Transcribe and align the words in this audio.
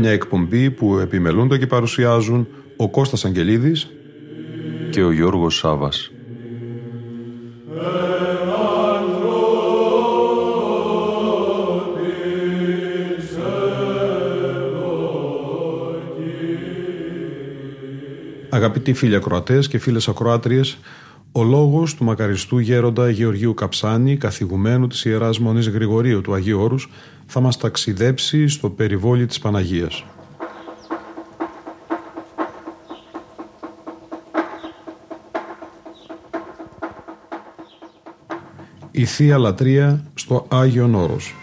Μια 0.00 0.10
εκπομπή 0.10 0.70
που 0.70 0.98
επιμελούνται 0.98 1.58
και 1.58 1.66
παρουσιάζουν 1.66 2.46
ο 2.76 2.90
Κώστας 2.90 3.24
Αγγελίδης 3.24 3.90
και 4.90 5.02
ο 5.02 5.12
Γιώργος 5.12 5.56
Σάβας. 5.56 6.10
Αγαπητοί 18.48 18.92
φίλοι 18.92 19.14
ακροατές 19.14 19.68
και 19.68 19.78
φίλες 19.78 20.08
ακροάτριες, 20.08 20.78
ο 21.32 21.44
λόγος 21.44 21.94
του 21.94 22.04
μακαριστού 22.04 22.58
γέροντα 22.58 23.10
Γεωργίου 23.10 23.54
Καψάνη, 23.54 24.16
καθηγουμένου 24.16 24.86
της 24.86 25.04
Ιεράς 25.04 25.38
Μονής 25.38 25.68
Γρηγορίου 25.68 26.20
του 26.20 26.34
Αγίου 26.34 26.60
Όρους, 26.60 26.88
θα 27.32 27.40
μας 27.40 27.56
ταξιδέψει 27.56 28.48
στο 28.48 28.70
περιβόλι 28.70 29.26
της 29.26 29.38
Παναγίας. 29.38 30.04
Η 38.90 39.04
Θεία 39.04 39.38
Λατρεία 39.38 40.04
στο 40.14 40.46
Άγιον 40.48 40.94
Όρος. 40.94 41.34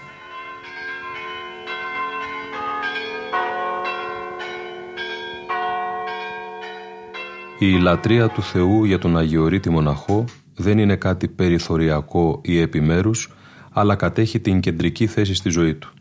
Η 7.59 7.79
λατρεία 7.79 8.29
του 8.29 8.41
Θεού 8.41 8.83
για 8.83 8.99
τον 8.99 9.17
Αγιορείτη 9.17 9.69
Μοναχό 9.69 10.25
δεν 10.55 10.77
είναι 10.77 10.95
κάτι 10.95 11.27
περιθωριακό 11.27 12.39
ή 12.43 12.59
επιμέρους, 12.59 13.36
αλλά 13.79 13.95
κατέχει 13.95 14.39
την 14.39 14.59
κεντρική 14.59 15.07
θέση 15.07 15.33
στη 15.33 15.49
ζωή 15.49 15.75
του. 15.75 15.93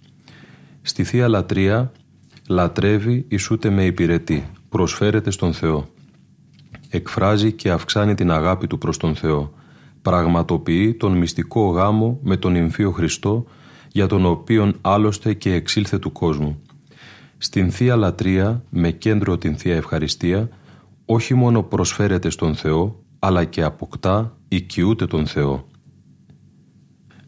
Στη 0.82 1.04
Θεία 1.04 1.28
Λατρεία 1.28 1.92
λατρεύει 2.48 3.24
ισούται 3.28 3.70
με 3.70 3.84
υπηρετεί, 3.84 4.50
προσφέρεται 4.68 5.30
στον 5.30 5.52
Θεό. 5.52 5.88
Εκφράζει 6.88 7.52
και 7.52 7.70
αυξάνει 7.70 8.14
την 8.14 8.30
αγάπη 8.30 8.66
του 8.66 8.78
προς 8.78 8.96
τον 8.96 9.14
Θεό. 9.14 9.52
Πραγματοποιεί 10.02 10.94
τον 10.94 11.16
μυστικό 11.16 11.68
γάμο 11.68 12.18
με 12.22 12.36
τον 12.36 12.54
Ιμφίο 12.54 12.90
Χριστό, 12.90 13.46
για 13.92 14.06
τον 14.06 14.26
οποίον 14.26 14.76
άλλωστε 14.80 15.34
και 15.34 15.52
εξήλθε 15.52 15.98
του 15.98 16.12
κόσμου. 16.12 16.62
Στην 17.38 17.70
Θεία 17.70 17.96
Λατρεία, 17.96 18.62
με 18.70 18.90
κέντρο 18.90 19.38
την 19.38 19.56
Θεία 19.56 19.76
Ευχαριστία, 19.76 20.48
όχι 21.04 21.34
μόνο 21.34 21.62
προσφέρεται 21.62 22.30
στον 22.30 22.54
Θεό, 22.54 23.02
αλλά 23.18 23.44
και 23.44 23.62
αποκτά, 23.62 24.36
οικειούται 24.48 25.06
τον 25.06 25.26
Θεό. 25.26 25.66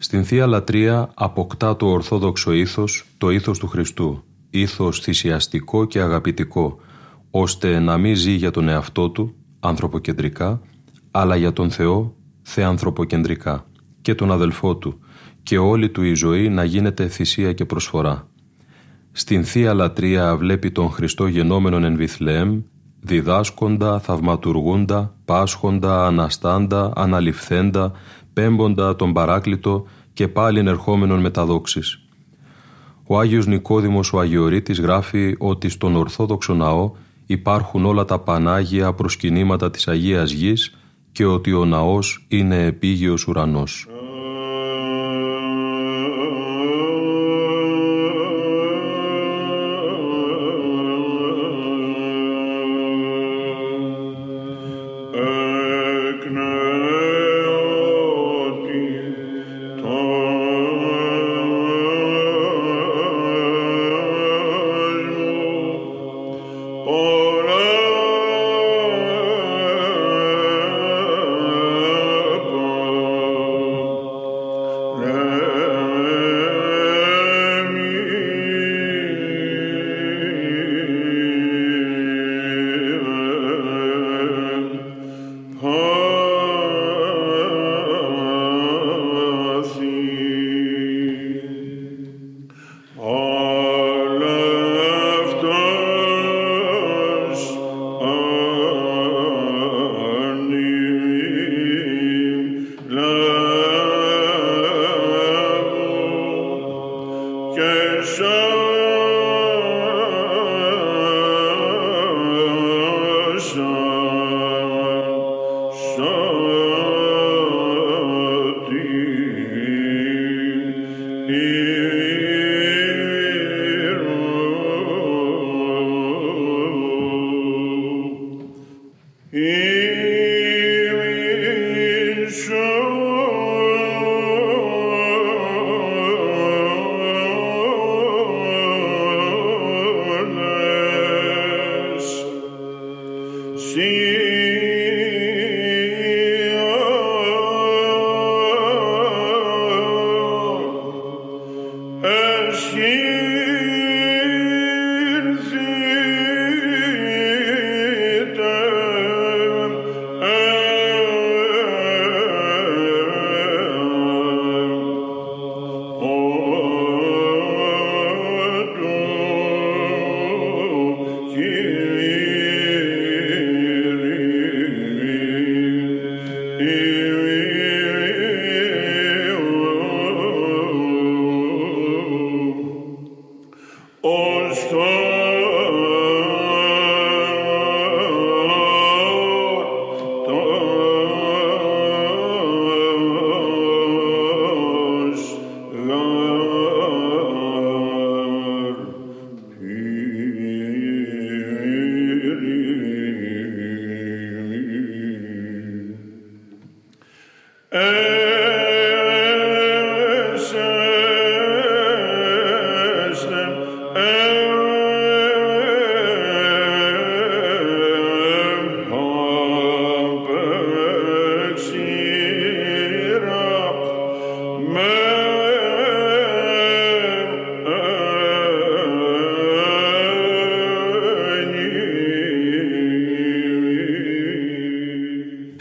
Στην 0.00 0.24
Θεία 0.24 0.46
Λατρεία 0.46 1.10
αποκτά 1.14 1.76
το 1.76 1.86
ορθόδοξο 1.86 2.52
ήθος, 2.52 3.04
το 3.18 3.30
ήθος 3.30 3.58
του 3.58 3.66
Χριστού, 3.66 4.24
ήθος 4.50 5.00
θυσιαστικό 5.00 5.84
και 5.84 6.00
αγαπητικό, 6.00 6.80
ώστε 7.30 7.78
να 7.78 7.98
μην 7.98 8.16
ζει 8.16 8.32
για 8.32 8.50
τον 8.50 8.68
εαυτό 8.68 9.10
του, 9.10 9.34
ανθρωποκεντρικά, 9.60 10.60
αλλά 11.10 11.36
για 11.36 11.52
τον 11.52 11.70
Θεό, 11.70 12.14
θεανθρωποκεντρικά, 12.42 13.66
και 14.00 14.14
τον 14.14 14.32
αδελφό 14.32 14.76
του, 14.76 14.98
και 15.42 15.58
όλη 15.58 15.90
του 15.90 16.02
η 16.02 16.14
ζωή 16.14 16.48
να 16.48 16.64
γίνεται 16.64 17.08
θυσία 17.08 17.52
και 17.52 17.64
προσφορά. 17.64 18.28
Στην 19.12 19.44
Θεία 19.44 19.74
Λατρεία 19.74 20.36
βλέπει 20.36 20.70
τον 20.70 20.90
Χριστό 20.90 21.26
γενόμενον 21.26 21.84
εν 21.84 21.96
Βιθλεέμ, 21.96 22.60
διδάσκοντα, 23.00 24.00
θαυματουργούντα, 24.00 25.14
πάσχοντα, 25.24 26.06
αναστάντα, 26.06 26.92
αναληφθέντα, 26.94 27.92
πέμποντα 28.38 28.96
τον 28.96 29.12
παράκλητο 29.12 29.86
και 30.12 30.28
πάλιν 30.28 30.66
ερχόμενον 30.66 31.20
μεταδόξης. 31.20 31.98
Ο 33.06 33.18
Άγιος 33.18 33.46
Νικόδημος 33.46 34.12
ο 34.12 34.18
Αγιορείτης 34.18 34.80
γράφει 34.80 35.34
ότι 35.38 35.68
στον 35.68 35.96
Ορθόδοξο 35.96 36.54
Ναό 36.54 36.92
υπάρχουν 37.26 37.84
όλα 37.84 38.04
τα 38.04 38.18
πανάγια 38.18 38.92
προσκυνήματα 38.92 39.70
της 39.70 39.88
Αγίας 39.88 40.30
Γης 40.30 40.78
και 41.12 41.24
ότι 41.24 41.52
ο 41.52 41.64
ναός 41.64 42.26
είναι 42.28 42.64
επίγειος 42.64 43.26
ουρανός. 43.26 43.86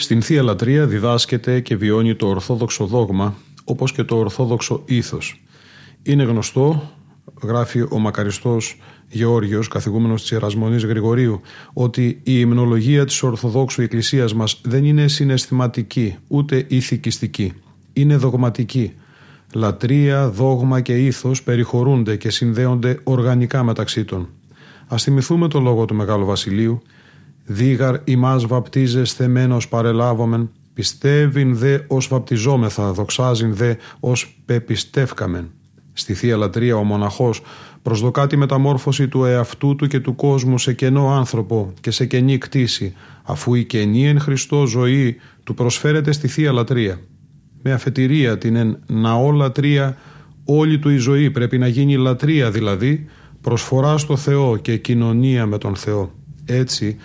Στην 0.08 0.22
Θεία 0.22 0.44
Λατρεία 0.44 0.86
διδάσκεται 0.86 1.60
και 1.60 1.76
βιώνει 1.76 2.16
το 2.16 2.28
ορθόδοξο 2.28 2.86
δόγμα 2.86 3.36
όπως 3.64 3.92
και 3.92 4.04
το 4.04 4.18
ορθόδοξο 4.18 4.82
ήθος. 4.86 5.42
Είναι 6.04 6.24
γνωστό, 6.24 6.92
γράφει 7.44 7.86
ο 7.90 8.00
μακαριστός 8.00 8.80
Γεώργιος, 9.10 9.68
καθηγούμενος 9.68 10.22
της 10.22 10.32
Ιερασμονής 10.32 10.84
Γρηγορίου, 10.86 11.42
ότι 11.74 12.06
η 12.24 12.40
υμνολογία 12.40 13.06
της 13.06 13.24
Ορθοδόξου 13.24 13.82
Εκκλησίας 13.82 14.34
μας 14.34 14.62
δεν 14.64 14.86
είναι 14.86 15.08
συναισθηματική, 15.08 16.16
ούτε 16.28 16.66
ηθικιστική. 16.68 17.54
Είναι 17.94 18.16
δογματική. 18.16 18.94
Λατρεία, 19.54 20.30
δόγμα 20.30 20.82
και 20.82 21.06
ήθος 21.06 21.44
περιχωρούνται 21.44 22.16
και 22.16 22.30
συνδέονται 22.30 23.00
οργανικά 23.04 23.64
μεταξύ 23.64 24.06
των. 24.06 24.30
Ας 24.88 25.04
θυμηθούμε 25.04 25.48
το 25.48 25.60
λόγο 25.60 25.86
του 25.86 25.96
Μεγάλου 25.96 26.26
Βασιλείου 26.26 26.82
Δίγαρ 27.50 27.96
ημάς 28.04 28.46
βαπτίζεσθε 28.46 29.28
μένος 29.28 29.68
παρελάβομεν, 29.68 30.52
πιστεύειν 30.74 31.56
δε 31.56 31.78
ως 31.88 32.08
βαπτιζόμεθα, 32.08 32.92
δοξάζειν 32.92 33.56
δε 33.56 33.74
ως 34.00 34.42
πεπιστεύκαμεν. 34.46 35.52
Στη 35.94 36.14
Θεία 36.14 36.38
Λατρεία 36.38 36.76
ο 36.76 36.84
μοναχός 36.84 37.42
προσδοκά 37.82 38.28
τη 38.28 38.38
μεταμόρφωση 38.38 39.08
του 39.08 39.24
εαυτού 39.24 39.76
του 39.76 39.88
και 39.88 40.00
του 40.00 40.16
κόσμου 40.16 40.58
σε 40.58 40.74
κενό 40.74 41.12
άνθρωπο 41.12 41.74
και 41.82 41.92
σε 41.92 42.06
κενή 42.06 42.38
κτήση, 42.38 42.94
αφού 43.24 43.54
η 43.54 43.64
κενή 43.64 44.08
εν 44.08 44.20
Χριστώ 44.20 44.66
ζωή 44.66 45.16
του 45.44 45.54
προσφέρεται 45.54 46.12
στη 46.12 46.28
Θεία 46.28 46.52
Λατρεία. 46.52 47.00
Με 47.62 47.72
αφετηρία 47.72 48.38
την 48.38 48.56
εν 48.56 48.78
ναό 48.88 49.32
λατρεία 49.32 49.98
όλη 50.46 50.80
του 50.80 50.90
η 50.90 50.98
ζωή 50.98 51.32
πρέπει 51.32 51.58
να 51.58 51.68
γίνει 51.68 51.96
λατρεία 51.96 52.52
δηλαδή, 52.52 53.06
προσφορά 53.42 53.98
στο 53.98 54.18
Θεό 54.18 54.58
και 54.58 54.78
κοινωνία 54.78 55.46
με 55.46 55.58
τον 55.58 55.76
Θεό. 55.76 56.12
Έτσι, 56.46 56.98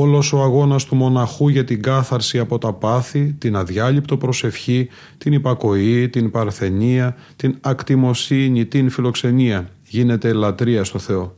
όλος 0.00 0.32
ο 0.32 0.42
αγώνας 0.42 0.84
του 0.84 0.96
μοναχού 0.96 1.48
για 1.48 1.64
την 1.64 1.82
κάθαρση 1.82 2.38
από 2.38 2.58
τα 2.58 2.72
πάθη, 2.72 3.34
την 3.38 3.56
αδιάλειπτο 3.56 4.16
προσευχή, 4.16 4.88
την 5.18 5.32
υπακοή, 5.32 6.08
την 6.08 6.30
παρθενία, 6.30 7.16
την 7.36 7.56
ακτιμοσύνη, 7.60 8.64
την 8.64 8.90
φιλοξενία 8.90 9.68
γίνεται 9.88 10.32
λατρεία 10.32 10.84
στο 10.84 10.98
Θεό. 10.98 11.34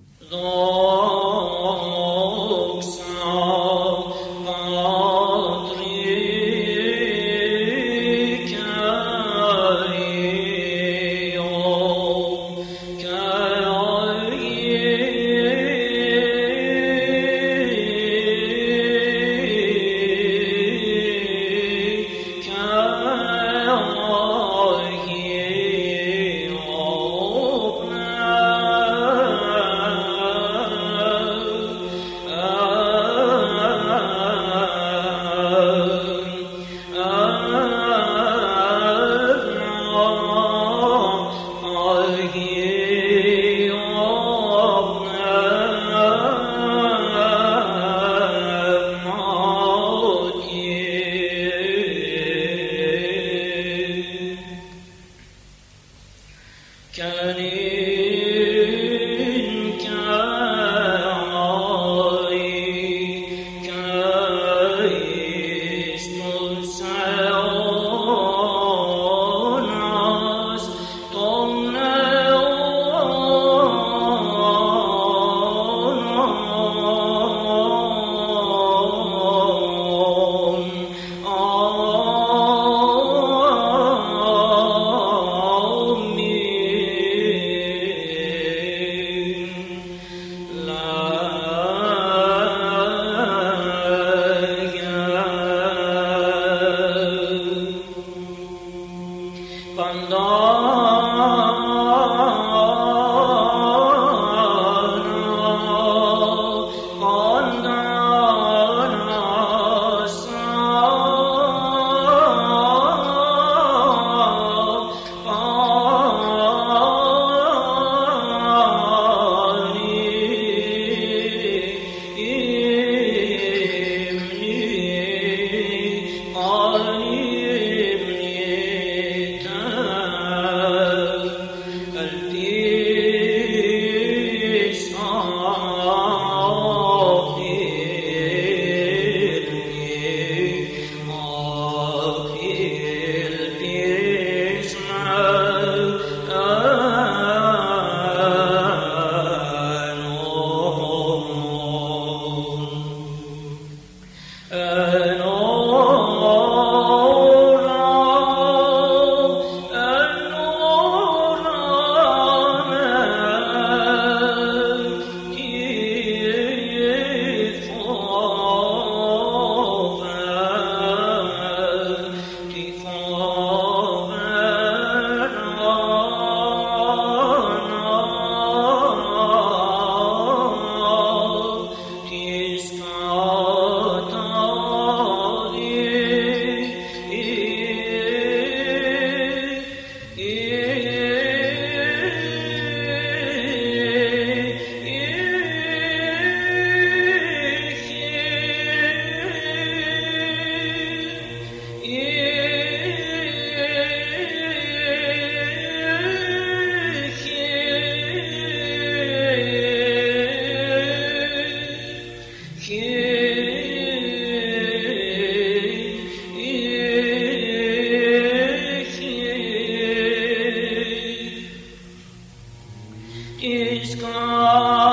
is 223.43 223.94
gone. 223.96 224.85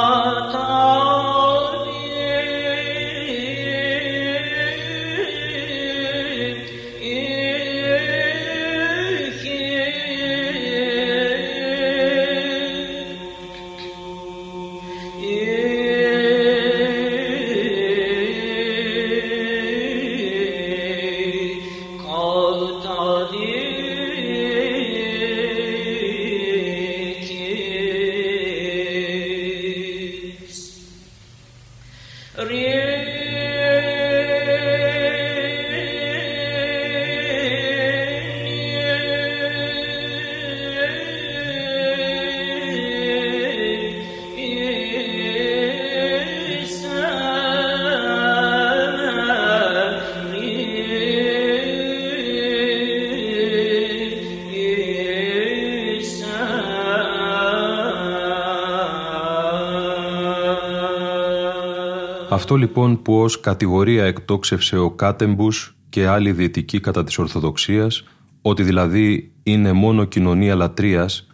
Αυτό 62.43 62.55
λοιπόν 62.55 63.01
που 63.01 63.19
ως 63.21 63.39
κατηγορία 63.39 64.05
εκτόξευσε 64.05 64.77
ο 64.77 64.91
Κάτεμπους 64.91 65.75
και 65.89 66.07
άλλοι 66.07 66.31
δυτικοί 66.31 66.79
κατά 66.79 67.03
της 67.03 67.17
Ορθοδοξίας, 67.17 68.03
ότι 68.41 68.63
δηλαδή 68.63 69.31
είναι 69.43 69.71
μόνο 69.71 70.05
κοινωνία 70.05 70.55
λατρείας, 70.55 71.27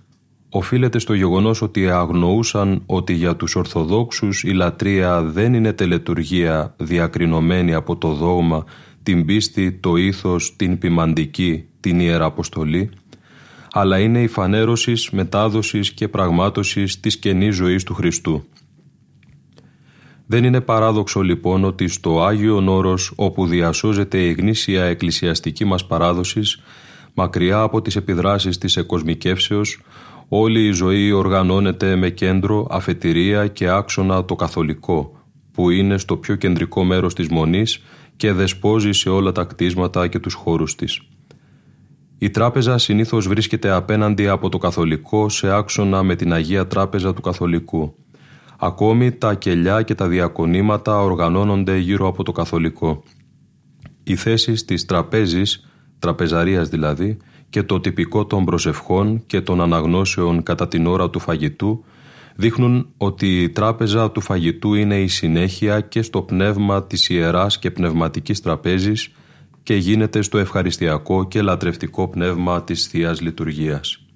οφείλεται 0.49 0.99
στο 0.99 1.13
γεγονός 1.13 1.61
ότι 1.61 1.89
αγνοούσαν 1.89 2.83
ότι 2.85 3.13
για 3.13 3.35
τους 3.35 3.55
Ορθοδόξους 3.55 4.43
η 4.43 4.51
λατρεία 4.51 5.21
δεν 5.21 5.53
είναι 5.53 5.73
τελετουργία 5.73 6.75
διακρινωμένη 6.77 7.73
από 7.73 7.97
το 7.97 8.13
δόγμα, 8.13 8.63
την 9.03 9.25
πίστη, 9.25 9.71
το 9.71 9.95
ήθος, 9.95 10.55
την 10.55 10.77
ποιμαντική, 10.77 11.65
την 11.79 11.99
ιεραποστολή, 11.99 12.89
αλλά 13.71 13.99
είναι 13.99 14.21
η 14.21 14.27
φανέρωσης, 14.27 15.09
μετάδοσης 15.09 15.91
και 15.91 16.07
πραγμάτωσης 16.07 16.99
της 16.99 17.17
καινής 17.17 17.55
ζωής 17.55 17.83
του 17.83 17.93
Χριστού. 17.93 18.43
Δεν 20.31 20.43
είναι 20.43 20.61
παράδοξο 20.61 21.21
λοιπόν 21.21 21.63
ότι 21.63 21.87
στο 21.87 22.21
Άγιο 22.21 22.63
Όρος 22.67 23.13
όπου 23.15 23.47
διασώζεται 23.47 24.17
η 24.17 24.31
γνήσια 24.31 24.83
εκκλησιαστική 24.83 25.65
μας 25.65 25.87
παράδοσης, 25.87 26.61
μακριά 27.13 27.59
από 27.61 27.81
τις 27.81 27.95
επιδράσεις 27.95 28.57
της 28.57 28.77
εκοσμικεύσεως, 28.77 29.81
όλη 30.27 30.67
η 30.67 30.71
ζωή 30.71 31.11
οργανώνεται 31.11 31.95
με 31.95 32.09
κέντρο, 32.09 32.67
αφετηρία 32.69 33.47
και 33.47 33.69
άξονα 33.69 34.25
το 34.25 34.35
καθολικό, 34.35 35.11
που 35.51 35.69
είναι 35.69 35.97
στο 35.97 36.17
πιο 36.17 36.35
κεντρικό 36.35 36.83
μέρος 36.83 37.13
της 37.13 37.27
Μονής 37.27 37.83
και 38.15 38.31
δεσπόζει 38.31 38.91
σε 38.91 39.09
όλα 39.09 39.31
τα 39.31 39.43
κτίσματα 39.43 40.07
και 40.07 40.19
τους 40.19 40.33
χώρους 40.33 40.75
της. 40.75 41.01
Η 42.17 42.29
τράπεζα 42.29 42.77
συνήθως 42.77 43.27
βρίσκεται 43.27 43.69
απέναντι 43.69 44.27
από 44.27 44.49
το 44.49 44.57
καθολικό 44.57 45.29
σε 45.29 45.55
άξονα 45.55 46.03
με 46.03 46.15
την 46.15 46.33
Αγία 46.33 46.67
Τράπεζα 46.67 47.13
του 47.13 47.21
Καθολικού– 47.21 47.93
Ακόμη 48.61 49.11
τα 49.11 49.33
κελιά 49.33 49.81
και 49.81 49.95
τα 49.95 50.07
διακονήματα 50.07 51.01
οργανώνονται 51.01 51.77
γύρω 51.77 52.07
από 52.07 52.23
το 52.23 52.31
καθολικό. 52.31 53.03
Οι 54.03 54.15
θέσεις 54.15 54.65
της 54.65 54.85
τραπέζης, 54.85 55.69
τραπεζαρίας 55.99 56.69
δηλαδή, 56.69 57.17
και 57.49 57.63
το 57.63 57.79
τυπικό 57.79 58.25
των 58.25 58.45
προσευχών 58.45 59.23
και 59.25 59.41
των 59.41 59.61
αναγνώσεων 59.61 60.43
κατά 60.43 60.67
την 60.67 60.87
ώρα 60.87 61.09
του 61.09 61.19
φαγητού 61.19 61.83
δείχνουν 62.35 62.87
ότι 62.97 63.41
η 63.41 63.49
τράπεζα 63.49 64.11
του 64.11 64.21
φαγητού 64.21 64.73
είναι 64.73 65.01
η 65.01 65.07
συνέχεια 65.07 65.81
και 65.81 66.01
στο 66.01 66.21
πνεύμα 66.21 66.83
της 66.83 67.09
ιεράς 67.09 67.59
και 67.59 67.71
πνευματικής 67.71 68.41
τραπέζης 68.41 69.11
και 69.63 69.75
γίνεται 69.75 70.21
στο 70.21 70.37
ευχαριστιακό 70.37 71.27
και 71.27 71.41
λατρευτικό 71.41 72.07
πνεύμα 72.07 72.63
της 72.63 72.87
Θείας 72.87 73.21
Λειτουργίας. 73.21 74.08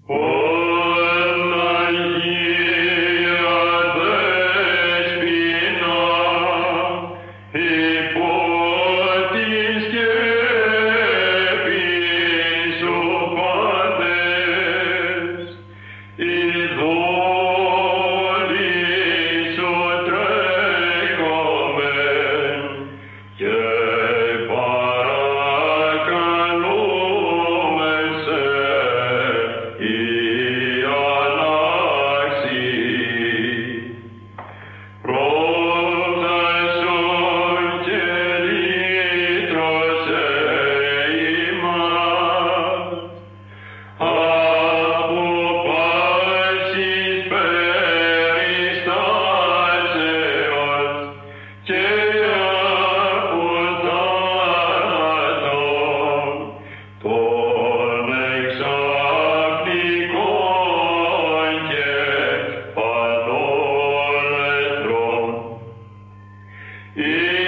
Με 66.95 67.42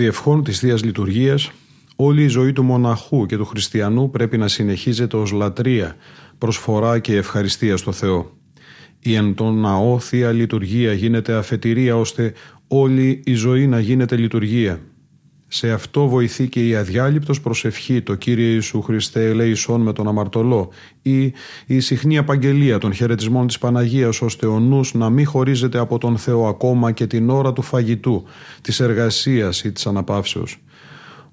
το 0.00 0.06
διευχόν 0.06 0.42
της 0.44 0.58
Θείας 0.58 0.84
Λειτουργίας, 0.84 1.50
όλη 1.96 2.22
η 2.22 2.28
ζωή 2.28 2.52
του 2.52 2.62
μοναχού 2.62 3.26
και 3.26 3.36
του 3.36 3.44
χριστιανού 3.44 4.10
πρέπει 4.10 4.38
να 4.38 4.48
συνεχίζεται 4.48 5.16
ως 5.16 5.32
λατρεία, 5.32 5.96
προσφορά 6.38 6.98
και 6.98 7.16
ευχαριστία 7.16 7.76
στο 7.76 7.92
Θεό. 7.92 8.30
Η 9.00 9.14
εν 9.14 9.34
τον 9.34 9.60
ναό 9.60 9.98
Θεία 9.98 10.32
Λειτουργία 10.32 10.92
γίνεται 10.92 11.34
αφετηρία 11.34 11.96
ώστε 11.96 12.32
όλη 12.68 13.20
η 13.24 13.34
ζωή 13.34 13.66
να 13.66 13.80
γίνεται 13.80 14.16
λειτουργία. 14.16 14.80
Σε 15.52 15.70
αυτό 15.70 16.08
βοηθεί 16.08 16.48
και 16.48 16.66
η 16.66 16.74
αδιάλειπτος 16.74 17.40
προσευχή 17.40 18.02
το 18.02 18.14
Κύριε 18.14 18.52
Ιησού 18.52 18.82
Χριστέ 18.82 19.28
ελέησόν 19.28 19.80
με 19.80 19.92
τον 19.92 20.08
αμαρτωλό 20.08 20.68
ή 21.02 21.32
η 21.66 21.80
συχνή 21.80 22.18
απαγγελία 22.18 22.78
των 22.78 22.92
χαιρετισμών 22.92 23.46
της 23.46 23.58
Παναγίας 23.58 24.22
ώστε 24.22 24.46
ο 24.46 24.60
νους 24.60 24.94
να 24.94 25.10
μην 25.10 25.26
χωρίζεται 25.26 25.78
από 25.78 25.98
τον 25.98 26.18
Θεό 26.18 26.46
ακόμα 26.46 26.92
και 26.92 27.06
την 27.06 27.30
ώρα 27.30 27.52
του 27.52 27.62
φαγητού, 27.62 28.24
της 28.60 28.80
εργασίας 28.80 29.64
ή 29.64 29.72
της 29.72 29.86
αναπαύσεως. 29.86 30.62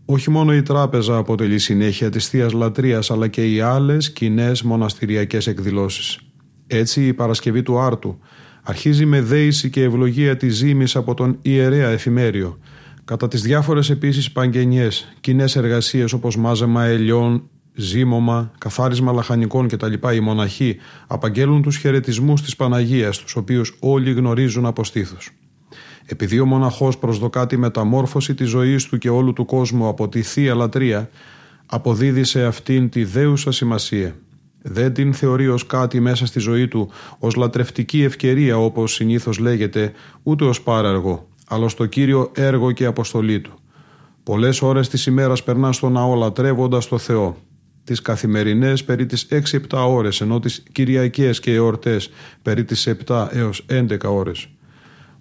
Όχι 0.05 0.29
μόνο 0.29 0.53
η 0.53 0.62
τράπεζα 0.62 1.17
αποτελεί 1.17 1.59
συνέχεια 1.59 2.09
της 2.09 2.27
θείας 2.27 2.51
Λατρείας 2.51 3.12
αλλά 3.12 3.27
και 3.27 3.51
οι 3.51 3.62
άλλες 3.62 4.12
κοινές 4.12 4.62
μοναστηριακές 4.62 5.47
εκδηλώσεις. 5.47 6.19
Έτσι 6.67 7.05
η 7.07 7.13
Παρασκευή 7.13 7.62
του 7.62 7.79
Άρτου 7.79 8.19
αρχίζει 8.63 9.05
με 9.05 9.21
δέηση 9.21 9.69
και 9.69 9.83
ευλογία 9.83 10.38
της 10.38 10.55
ζήμης 10.55 10.95
από 10.95 11.13
τον 11.13 11.38
ιερέα 11.41 11.89
εφημέριο. 11.89 12.59
Κατά 13.07 13.27
τις 13.27 13.41
διάφορες 13.41 13.89
επίσης 13.89 14.31
παγγενιές, 14.31 15.15
κοινές 15.21 15.55
εργασίες 15.55 16.13
όπως 16.13 16.37
μάζεμα 16.37 16.83
ελιών, 16.83 17.49
ζύμωμα, 17.73 18.51
καθάρισμα 18.57 19.11
λαχανικών 19.11 19.67
κτλ. 19.67 19.93
Οι 20.13 20.19
μοναχοί 20.19 20.77
απαγγέλουν 21.07 21.61
τους 21.61 21.77
χαιρετισμούς 21.77 22.41
της 22.41 22.55
Παναγίας, 22.55 23.17
τους 23.17 23.35
οποίους 23.35 23.77
όλοι 23.79 24.11
γνωρίζουν 24.11 24.65
από 24.65 24.83
στήθους. 24.83 25.31
Επειδή 26.05 26.39
ο 26.39 26.45
μοναχός 26.45 26.97
προσδοκά 26.97 27.47
τη 27.47 27.57
μεταμόρφωση 27.57 28.33
της 28.33 28.49
ζωής 28.49 28.85
του 28.85 28.97
και 28.97 29.09
όλου 29.09 29.33
του 29.33 29.45
κόσμου 29.45 29.87
από 29.87 30.09
τη 30.09 30.21
Θεία 30.21 30.55
Λατρεία, 30.55 31.09
αποδίδει 31.65 32.23
σε 32.23 32.45
αυτήν 32.45 32.89
τη 32.89 33.03
δέουσα 33.03 33.51
σημασία. 33.51 34.15
Δεν 34.61 34.93
την 34.93 35.13
θεωρεί 35.13 35.47
ως 35.47 35.65
κάτι 35.65 35.99
μέσα 35.99 36.25
στη 36.25 36.39
ζωή 36.39 36.67
του, 36.67 36.89
ως 37.19 37.35
λατρευτική 37.35 38.03
ευκαιρία 38.03 38.57
όπως 38.57 38.93
συνήθως 38.93 39.37
λέγεται, 39.37 39.91
ούτε 40.23 40.45
ως 40.45 40.61
πάραργο, 40.61 41.27
αλλά 41.48 41.66
ως 41.66 41.75
το 41.75 41.86
κύριο 41.86 42.32
έργο 42.36 42.72
και 42.72 42.86
αποστολή 42.86 43.42
του. 43.42 43.60
Πολλές 44.24 44.62
ώρες 44.62 44.89
της 44.89 45.06
ημέρας 45.06 45.44
περνά 45.44 45.72
στο 45.72 45.89
ναό 45.89 46.16
λατρεύοντας 46.16 46.88
το 46.88 46.98
Θεό. 46.98 47.38
Τις 47.84 48.01
καθημερινές 48.01 48.84
περί 48.84 49.06
τις 49.06 49.27
6-7 49.30 49.88
ώρες, 49.88 50.22
ενώ 50.22 50.39
τις 50.39 50.63
κυριακές 50.72 51.39
και 51.39 51.54
εορτές 51.54 52.10
περί 52.42 52.63
τις 52.63 52.88
7 52.88 53.30
έως 53.32 53.66
11 53.70 54.10
ώρες. 54.10 54.50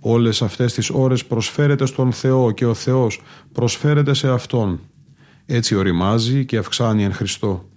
Όλες 0.01 0.43
αυτές 0.43 0.73
τις 0.73 0.91
ώρες 0.91 1.25
προσφέρεται 1.25 1.87
στον 1.87 2.13
Θεό 2.13 2.51
και 2.51 2.67
ο 2.67 2.75
Θεός 2.75 3.23
προσφέρεται 3.53 4.15
σε 4.15 4.29
Αυτόν. 4.29 4.81
Έτσι 5.47 5.75
οριμάζει 5.75 6.45
και 6.45 6.57
αυξάνει 6.57 7.05
εν 7.05 7.13
Χριστώ. 7.13 7.69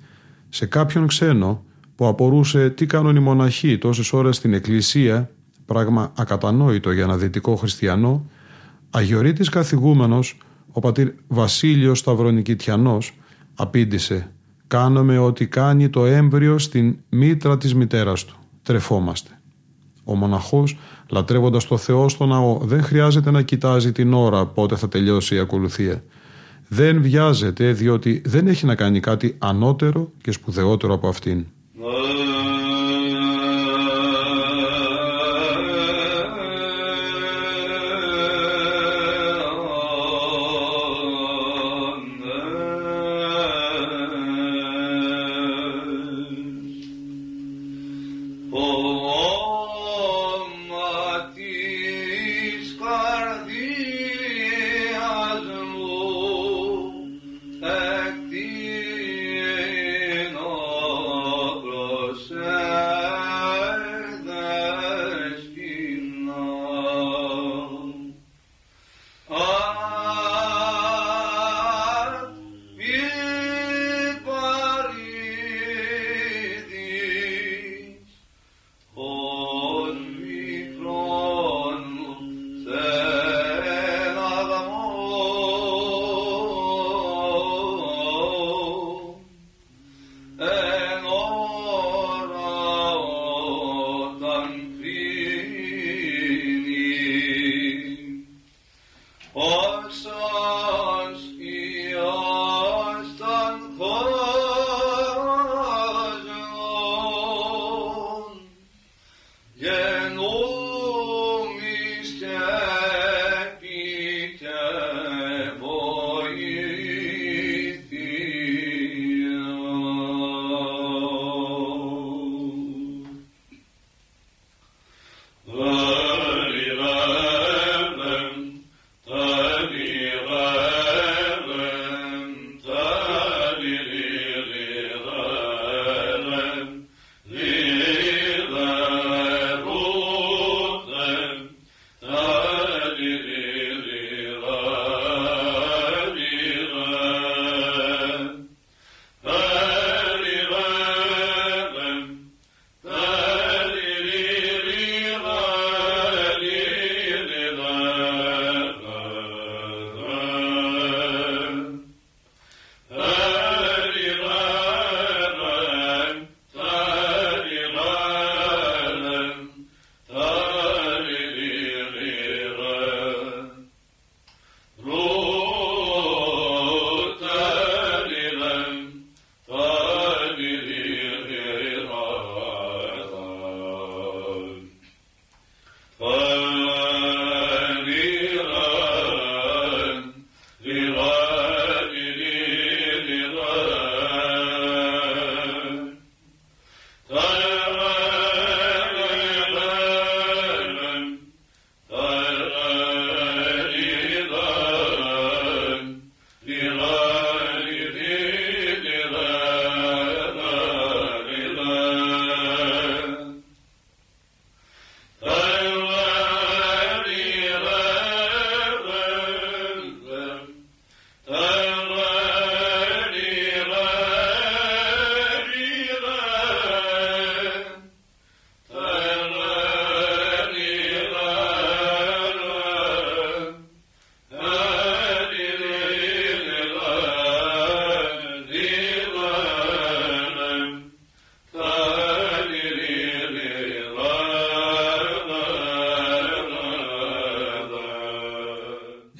Σε 0.49 0.65
κάποιον 0.65 1.07
ξένο 1.07 1.63
που 1.95 2.07
απορούσε 2.07 2.69
τι 2.69 2.85
κάνουν 2.85 3.15
οι 3.15 3.19
μοναχοί 3.19 3.77
τόσες 3.77 4.13
ώρες 4.13 4.35
στην 4.35 4.53
εκκλησία, 4.53 5.29
πράγμα 5.65 6.11
ακατανόητο 6.17 6.91
για 6.91 7.03
ένα 7.03 7.17
δυτικό 7.17 7.55
χριστιανό, 7.55 8.25
αγιορείτης 8.89 9.49
καθηγούμενος, 9.49 10.37
ο 10.71 10.79
πατήρ 10.79 11.11
Βασίλειος 11.27 11.99
Σταυρονικητιανός, 11.99 13.13
απήντησε 13.55 14.31
«Κάνουμε 14.67 15.17
ό,τι 15.17 15.47
κάνει 15.47 15.89
το 15.89 16.05
έμβριο 16.05 16.57
στην 16.57 16.97
μήτρα 17.09 17.57
της 17.57 17.75
μητέρας 17.75 18.25
του. 18.25 18.35
Τρεφόμαστε». 18.63 19.29
Ο 20.03 20.15
μοναχός, 20.15 20.77
λατρεύοντας 21.09 21.67
το 21.67 21.77
Θεό 21.77 22.09
στο 22.09 22.25
ναό, 22.25 22.57
δεν 22.61 22.83
χρειάζεται 22.83 23.31
να 23.31 23.41
κοιτάζει 23.41 23.91
την 23.91 24.13
ώρα 24.13 24.45
πότε 24.45 24.75
θα 24.75 24.87
τελειώσει 24.87 25.35
η 25.35 25.39
ακολουθία. 25.39 26.03
Δεν 26.67 27.01
βιάζεται 27.01 27.71
διότι 27.71 28.21
δεν 28.25 28.47
έχει 28.47 28.65
να 28.65 28.75
κάνει 28.75 28.99
κάτι 28.99 29.35
ανώτερο 29.37 30.11
και 30.21 30.31
σπουδαιότερο 30.31 30.93
από 30.93 31.07
αυτήν. 31.07 31.45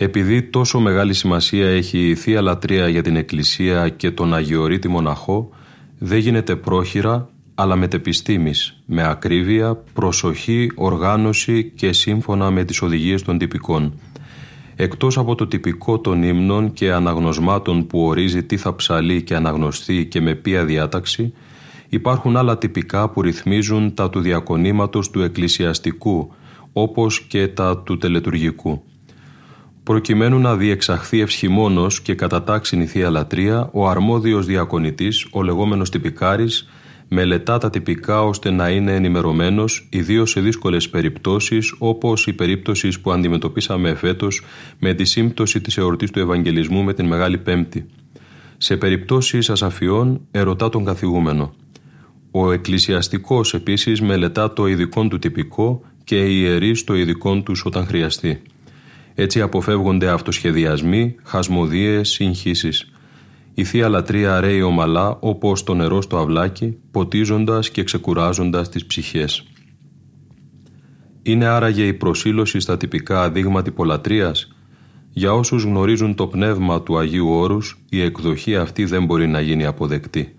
Επειδή 0.10 0.43
τόσο 0.43 0.80
μεγάλη 0.80 1.13
σημασία 1.13 1.67
έχει 1.67 2.10
η 2.10 2.15
Θεία 2.15 2.41
Λατρεία 2.41 2.88
για 2.88 3.02
την 3.02 3.15
Εκκλησία 3.15 3.89
και 3.89 4.12
τον 4.12 4.34
Αγιορείτη 4.34 4.88
Μοναχό, 4.88 5.50
δεν 5.98 6.17
γίνεται 6.17 6.56
πρόχειρα 6.56 7.30
αλλά 7.56 7.76
μετεπιστήμης, 7.76 8.82
με 8.86 9.08
ακρίβεια, 9.08 9.84
προσοχή, 9.93 10.72
οργάνωση 10.76 11.72
και 11.76 11.93
σύμφωνα 11.93 12.52
με 12.52 12.63
τις 12.63 12.82
οδηγίες 12.82 13.22
των 13.24 13.38
τυπικών. 13.38 14.00
Εκτός 14.76 15.17
από 15.17 15.36
το 15.36 15.48
τυπικό 15.48 16.00
των 16.00 16.24
ύμνων 16.24 16.74
και 16.74 16.91
αναγνωσμάτων 16.91 17.88
που 17.88 18.06
ορίζει 18.06 18.43
τι 18.43 18.58
θα 18.58 18.76
ψαλεί 18.76 19.22
και 19.22 19.36
αναγνωστεί 19.36 20.06
και 20.06 20.22
με 20.22 20.36
ποια 20.36 20.65
διάταξη, 20.65 21.34
υπάρχουν 21.89 22.38
άλλα 22.38 22.58
τυπικά 22.58 23.10
που 23.10 23.22
ρυθμίζουν 23.22 23.93
τα 23.93 24.10
του 24.10 24.19
διακονήματος 24.19 25.10
του 25.10 25.22
εκκλησιαστικού, 25.22 26.32
όπως 26.74 27.22
και 27.22 27.48
τα 27.48 27.78
του 27.78 27.98
τελετουργικού. 27.98 28.84
Προκειμένου 29.89 30.39
να 30.39 30.56
διεξαχθεί 30.56 31.19
ευσχημόνος 31.19 32.02
και 32.02 32.15
κατά 32.15 32.43
τάξιν 32.43 32.82
η 32.82 32.86
Θεία 32.86 33.10
Λατρεία, 33.10 33.69
ο 33.73 33.88
αρμόδιος 33.88 34.45
διακονητής, 34.45 35.28
ο 35.32 35.43
λεγόμενος 35.43 35.89
τυπικάρης, 35.89 36.69
μελετά 37.08 37.58
τα 37.58 37.69
τυπικά 37.69 38.23
ώστε 38.23 38.49
να 38.52 38.69
είναι 38.69 38.95
ενημερωμένος, 38.95 39.88
ιδίως 39.89 40.30
σε 40.30 40.41
δύσκολες 40.41 40.89
περιπτώσεις, 40.89 41.75
όπως 41.78 42.28
η 42.28 42.34
περίπτωση 42.34 43.02
που 43.02 43.12
αντιμετωπίσαμε 43.12 43.89
εφέτο 43.89 44.28
με 44.80 44.93
τη 44.93 45.06
σύμπτωση 45.06 45.62
της 45.62 45.78
εορτής 45.78 46.12
του 46.12 46.19
Ευαγγελισμού 46.19 46.84
με 46.84 46.93
την 46.93 47.06
Μεγάλη 47.06 47.38
Πέμπτη. 47.38 47.86
Σε 48.58 48.78
περιπτώσεις 48.78 49.49
ασαφιών, 49.49 50.21
ερωτά 50.32 50.69
τον 50.69 50.86
καθηγούμενο. 50.86 51.54
Ο 52.32 52.52
εκκλησιαστικός 52.52 53.54
επίσης 53.54 54.02
μελετά 54.02 54.54
το 54.54 54.67
ειδικό 54.67 55.08
του 55.08 55.19
τυπικό 55.19 55.82
και 56.04 56.25
οι 56.25 56.39
ιερεί 56.41 56.84
το 56.84 56.95
ειδικό 56.95 57.41
τους 57.41 57.65
όταν 57.65 57.86
χρειαστεί. 57.86 58.41
Έτσι 59.13 59.41
αποφεύγονται 59.41 60.10
αυτοσχεδιασμοί, 60.10 61.15
χασμοδίες, 61.24 62.10
συγχύσεις. 62.10 62.91
Η 63.54 63.63
Θεία 63.63 63.89
Λατρεία 63.89 64.39
ρέει 64.39 64.62
ομαλά 64.62 65.17
όπως 65.19 65.63
το 65.63 65.74
νερό 65.74 66.02
στο 66.02 66.17
αυλάκι, 66.17 66.78
ποτίζοντας 66.91 67.69
και 67.69 67.84
ξεκουράζοντας 67.84 68.69
τις 68.69 68.86
ψυχές. 68.86 69.43
Είναι 71.24 71.45
άραγε 71.45 71.84
η 71.86 71.93
προσήλωση 71.93 72.60
στα 72.60 72.78
τυπικά 72.78 73.32
δείγμα 73.32 73.62
τυπολατρείας. 73.62 74.54
Για 75.12 75.34
όσους 75.34 75.63
γνωρίζουν 75.63 76.15
το 76.15 76.28
πνεύμα 76.28 76.82
του 76.82 76.98
Αγίου 76.98 77.30
Όρους, 77.30 77.80
η 77.89 78.02
εκδοχή 78.02 78.56
αυτή 78.56 78.86
δεν 78.86 79.06
μπορεί 79.06 79.28
να 79.28 79.41
γίνει 79.41 79.65
αποδεκτή. 79.65 80.36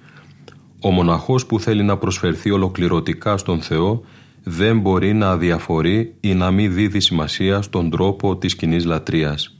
Ο 0.80 0.90
μοναχός 0.90 1.46
που 1.46 1.60
θέλει 1.60 1.82
να 1.82 1.96
προσφερθεί 1.96 2.50
ολοκληρωτικά 2.50 3.36
στον 3.36 3.60
Θεό 3.60 4.04
δεν 4.42 4.78
μπορεί 4.80 5.12
να 5.12 5.30
αδιαφορεί 5.30 6.14
ή 6.20 6.34
να 6.34 6.50
μην 6.50 6.74
δίδει 6.74 7.00
σημασία 7.00 7.62
στον 7.62 7.90
τρόπο 7.90 8.36
της 8.36 8.54
κοινή 8.56 8.82
λατρείας. 8.82 9.54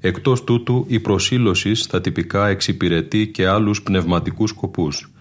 Εκτός 0.00 0.44
τούτου, 0.44 0.84
η 0.88 1.00
προσήλωση 1.00 1.74
στα 1.74 2.00
τυπικά 2.00 2.48
εξυπηρετεί 2.48 3.28
και 3.28 3.46
άλλους 3.46 3.82
πνευματικούς 3.82 4.50
σκοπούς. 4.50 5.12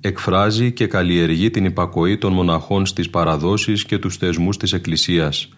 Εκφράζει 0.00 0.72
και 0.72 0.86
καλλιεργεί 0.86 1.50
την 1.50 1.64
υπακοή 1.64 2.18
των 2.18 2.32
μοναχών 2.32 2.86
στις 2.86 3.10
παραδόσεις 3.10 3.84
και 3.84 3.98
τους 3.98 4.16
θεσμούς 4.16 4.56
της 4.56 4.72
Εκκλησίας. 4.72 5.48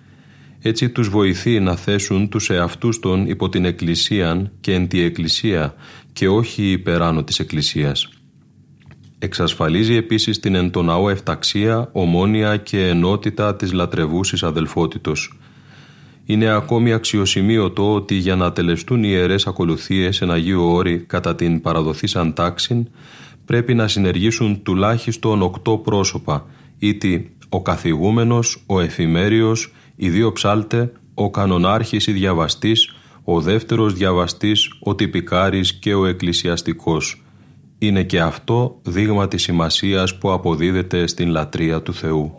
Έτσι 0.62 0.88
τους 0.90 1.09
βοηθεί 1.09 1.61
να 1.61 1.77
θέσουν 1.77 2.29
τους 2.29 2.51
εαυτούς 2.51 2.99
των 2.99 3.27
υπό 3.27 3.49
την 3.49 3.64
Εκκλησίαν 3.64 4.51
και 4.61 4.75
εν 4.75 4.88
τη 4.88 5.01
Εκκλησία 5.01 5.75
και 6.12 6.29
όχι 6.29 6.71
υπεράνω 6.71 7.25
της 7.25 7.38
Εκκλησίας. 7.38 8.09
Εξασφαλίζει 9.18 9.94
επίσης 9.94 10.40
την 10.40 10.54
εν 10.54 10.72
εφταξία, 11.11 11.88
ομόνια 11.92 12.57
και 12.57 12.88
ενότητα 12.88 13.57
της 13.57 13.72
λατρευούσης 13.72 14.42
αδελφότητος– 14.42 15.33
είναι 16.31 16.48
ακόμη 16.48 16.92
αξιοσημείωτο 16.92 17.94
ότι 17.94 18.14
για 18.14 18.37
να 18.37 18.52
τελεστούν 18.52 19.04
οι 19.04 19.09
ιερές 19.11 19.46
ακολουθίες 19.46 20.20
εν 20.20 20.31
Αγίου 20.31 20.64
Όρη 20.64 20.98
κατά 20.98 21.35
την 21.35 21.61
παραδοθήσαν 21.61 22.35
τάξην 22.35 22.88
πρέπει 23.44 23.74
να 23.74 23.88
συνεργήσουν 23.88 24.62
τουλάχιστον 24.62 25.42
οκτώ 25.42 25.78
πρόσωπα, 25.78 26.46
ήτι 26.78 27.37
ο 27.48 27.62
καθηγούμενος, 27.62 28.62
ο 28.66 28.81
εφημέριος, 28.81 29.72
οι 29.96 30.11
δύο 30.11 30.33
ψάλτε, 30.33 30.92
ο 31.14 31.31
κανονάρχης 31.31 32.07
ή 32.07 32.12
διαβαστής, 32.12 32.94
ο 33.24 33.40
δεύτερος 33.40 33.94
διαβαστής, 33.94 34.72
ο 34.81 34.94
τυπικάρης 34.94 35.74
και 35.74 35.94
ο 35.94 36.07
εκκλησιαστικός. 36.07 37.22
Είναι 37.79 38.03
και 38.03 38.21
αυτό 38.21 38.81
δείγμα 38.83 39.29
της 39.29 39.43
σημασίας 39.43 40.19
που 40.19 40.33
αποδίδεται 40.33 41.07
στην 41.07 41.29
λατρεία 41.29 41.83
του 41.83 41.95
Θεού. 41.95 42.33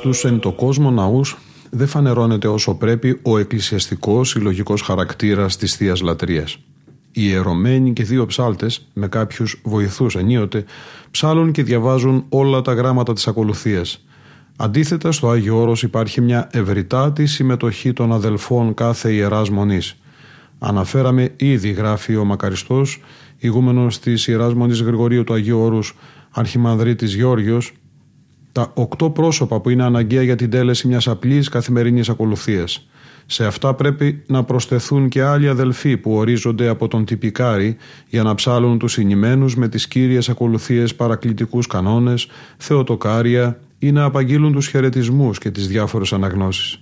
Στους 0.00 0.24
εν 0.24 0.38
το 0.38 0.52
κόσμο 0.52 0.90
ναούς 0.90 1.36
δεν 1.70 1.86
φανερώνεται 1.86 2.48
όσο 2.48 2.74
πρέπει 2.74 3.18
ο 3.22 3.38
εκκλησιαστικός 3.38 4.28
συλλογικός 4.28 4.82
χαρακτήρας 4.82 5.56
της 5.56 5.74
θείας 5.74 6.00
Λατρείας. 6.00 6.58
Οι 7.12 7.22
ιερωμένοι 7.24 7.92
και 7.92 8.02
δύο 8.02 8.26
ψάλτες, 8.26 8.88
με 8.92 9.08
κάποιους 9.08 9.60
βοηθούς 9.64 10.16
ενίοτε, 10.16 10.64
ψάλουν 11.10 11.52
και 11.52 11.62
διαβάζουν 11.62 12.24
όλα 12.28 12.62
τα 12.62 12.72
γράμματα 12.72 13.12
της 13.12 13.28
ακολουθίας. 13.28 14.04
Αντίθετα, 14.56 15.12
στο 15.12 15.28
Άγιο 15.28 15.60
Όρος 15.60 15.82
υπάρχει 15.82 16.20
μια 16.20 16.48
ευρυτάτη 16.52 17.26
συμμετοχή 17.26 17.92
των 17.92 18.12
αδελφών 18.12 18.74
κάθε 18.74 19.12
ιεράς 19.12 19.50
μονής. 19.50 19.96
Αναφέραμε 20.58 21.32
ήδη, 21.36 21.70
γράφει 21.70 22.16
ο 22.16 22.24
Μακαριστός, 22.24 23.02
ηγούμενος 23.38 23.98
της 23.98 24.26
Ιεράς 24.26 24.54
Μονής 24.54 24.80
Γρηγορίου 24.80 25.24
του 25.24 25.34
Αγίου 25.34 25.58
Όρους, 25.58 25.96
Αρχιμανδρίτης 26.30 27.14
Γιώργιος, 27.14 27.72
τα 28.52 28.70
οκτώ 28.74 29.10
πρόσωπα 29.10 29.60
που 29.60 29.70
είναι 29.70 29.84
αναγκαία 29.84 30.22
για 30.22 30.36
την 30.36 30.50
τέλεση 30.50 30.86
μιας 30.86 31.08
απλής 31.08 31.48
καθημερινής 31.48 32.08
ακολουθίας. 32.08 32.86
Σε 33.26 33.46
αυτά 33.46 33.74
πρέπει 33.74 34.22
να 34.26 34.44
προσθεθούν 34.44 35.08
και 35.08 35.22
άλλοι 35.22 35.48
αδελφοί 35.48 35.96
που 35.96 36.12
ορίζονται 36.12 36.68
από 36.68 36.88
τον 36.88 37.04
τυπικάρι 37.04 37.76
για 38.08 38.22
να 38.22 38.34
ψάλουν 38.34 38.78
τους 38.78 38.92
συνημένους 38.92 39.56
με 39.56 39.68
τις 39.68 39.88
κύριες 39.88 40.28
ακολουθίες 40.28 40.94
παρακλητικούς 40.94 41.66
κανόνες, 41.66 42.28
θεοτοκάρια 42.56 43.60
ή 43.78 43.92
να 43.92 44.04
απαγγείλουν 44.04 44.52
τους 44.52 44.68
χαιρετισμούς 44.68 45.38
και 45.38 45.50
τις 45.50 45.66
διάφορες 45.68 46.12
αναγνώσεις. 46.12 46.80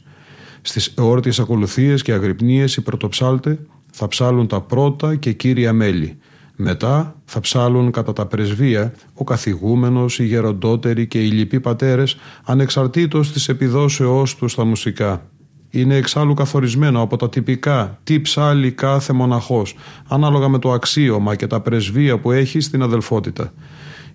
Στις 0.63 0.95
εόρτιες 0.99 1.41
ακολουθίες 1.41 2.03
και 2.03 2.13
αγρυπνίες 2.13 2.77
οι 2.77 2.83
πρωτοψάλτες 2.83 3.59
θα 3.93 4.09
ψάλουν 4.09 4.47
τα 4.47 4.61
πρώτα 4.61 5.17
και 5.17 5.33
κύρια 5.33 5.73
μέλη. 5.73 6.19
Μετά 6.61 7.15
θα 7.25 7.41
ψάλουν 7.41 7.91
κατά 7.91 8.13
τα 8.13 8.27
πρεσβεία 8.27 8.93
ο 9.15 9.25
καθηγούμενος, 9.25 10.19
οι 10.19 10.25
γεροντότεροι 10.25 11.07
και 11.07 11.25
οι 11.25 11.31
λοιποί 11.31 11.61
πατέρες 11.61 12.17
ανεξαρτήτως 12.45 13.33
της 13.33 13.49
επιδόσεώς 13.49 14.37
τους 14.37 14.53
στα 14.53 14.65
μουσικά. 14.65 15.23
Είναι 15.71 15.95
εξάλλου 15.97 16.35
καθορισμένο 16.35 17.01
από 17.01 17.17
τα 17.17 17.29
τυπικά 17.29 17.99
τι 18.05 18.21
ψάλει 18.21 18.73
κάθε 18.73 19.13
μοναχός, 19.13 19.77
ανάλογα 20.09 20.49
με 20.49 20.59
το 20.59 20.73
αξίωμα 20.73 21.35
και 21.35 21.47
τα 21.47 21.61
πρεσβεία 21.61 22.19
που 22.19 22.33
έχει 22.33 22.61
στην 22.61 22.83
αδελφότητα. 22.83 23.53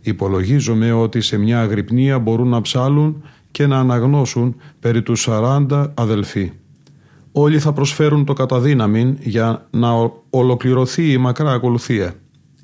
Υπολογίζομαι 0.01 0.91
ότι 0.91 1.21
σε 1.21 1.37
μια 1.37 1.61
αγρυπνία 1.61 2.19
μπορούν 2.19 2.47
να 2.47 2.61
ψάλουν 2.61 3.23
και 3.51 3.67
να 3.67 3.79
αναγνώσουν 3.79 4.55
περί 4.79 5.01
του 5.01 5.13
40 5.17 5.91
αδελφοί. 5.93 6.51
Όλοι 7.31 7.59
θα 7.59 7.73
προσφέρουν 7.73 8.25
το 8.25 8.33
καταδύναμιν 8.33 9.17
για 9.19 9.67
να 9.69 9.89
ολοκληρωθεί 10.29 11.11
η 11.11 11.17
μακρά 11.17 11.51
ακολουθία 11.51 12.13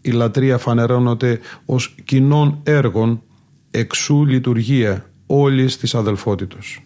η 0.02 0.12
λατρεία 0.12 0.58
φανερώνονται 0.58 1.40
ως 1.66 1.96
κοινών 2.06 2.60
έργων 2.64 3.22
εξού 3.72 4.26
λειτουργία 4.26 5.10
όλης 5.26 5.78
της 5.78 5.96
αδελφότητος. 5.96 6.84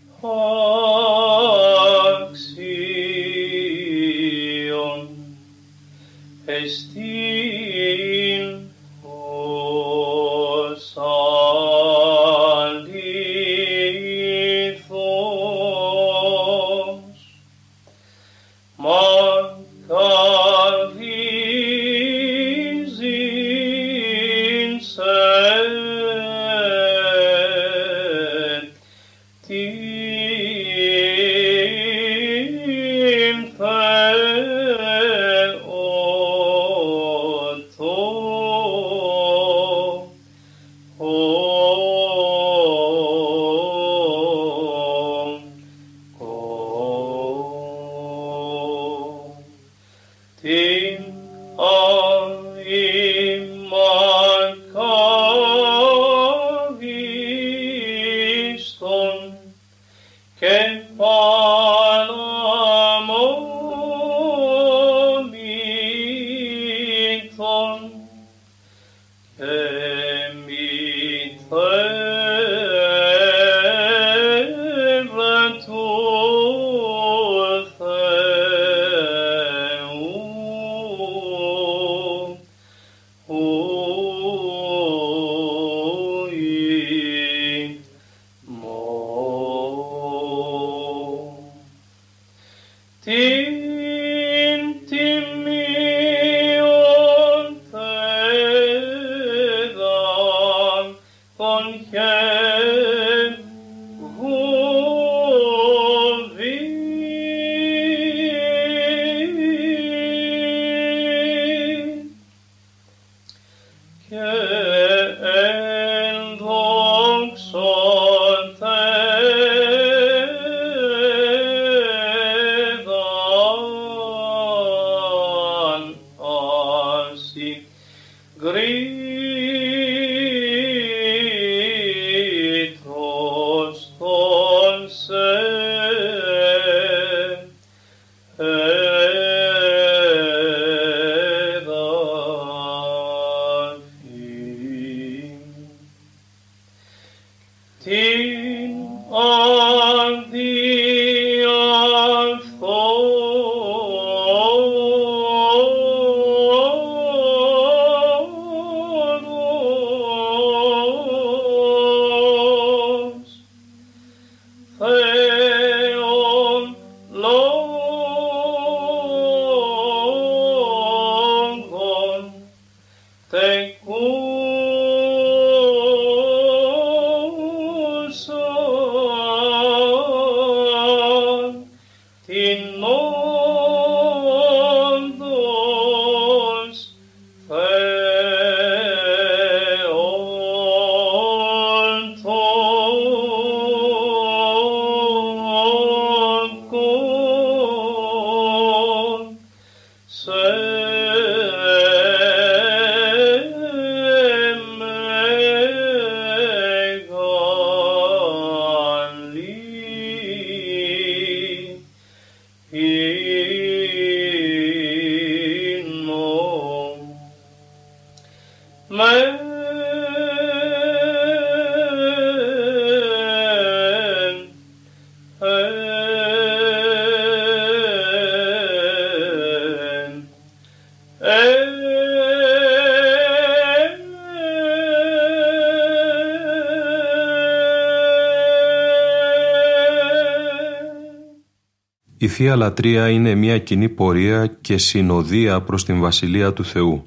Θεία 242.34 242.56
Λατρεία 242.56 243.10
είναι 243.10 243.36
μια 243.36 243.58
κοινή 243.58 243.89
πορεία 243.89 244.58
και 244.62 244.78
συνοδεία 244.78 245.62
προς 245.62 245.86
την 245.86 246.00
Βασιλεία 246.00 246.54
του 246.54 246.65
Θεού. 246.65 247.06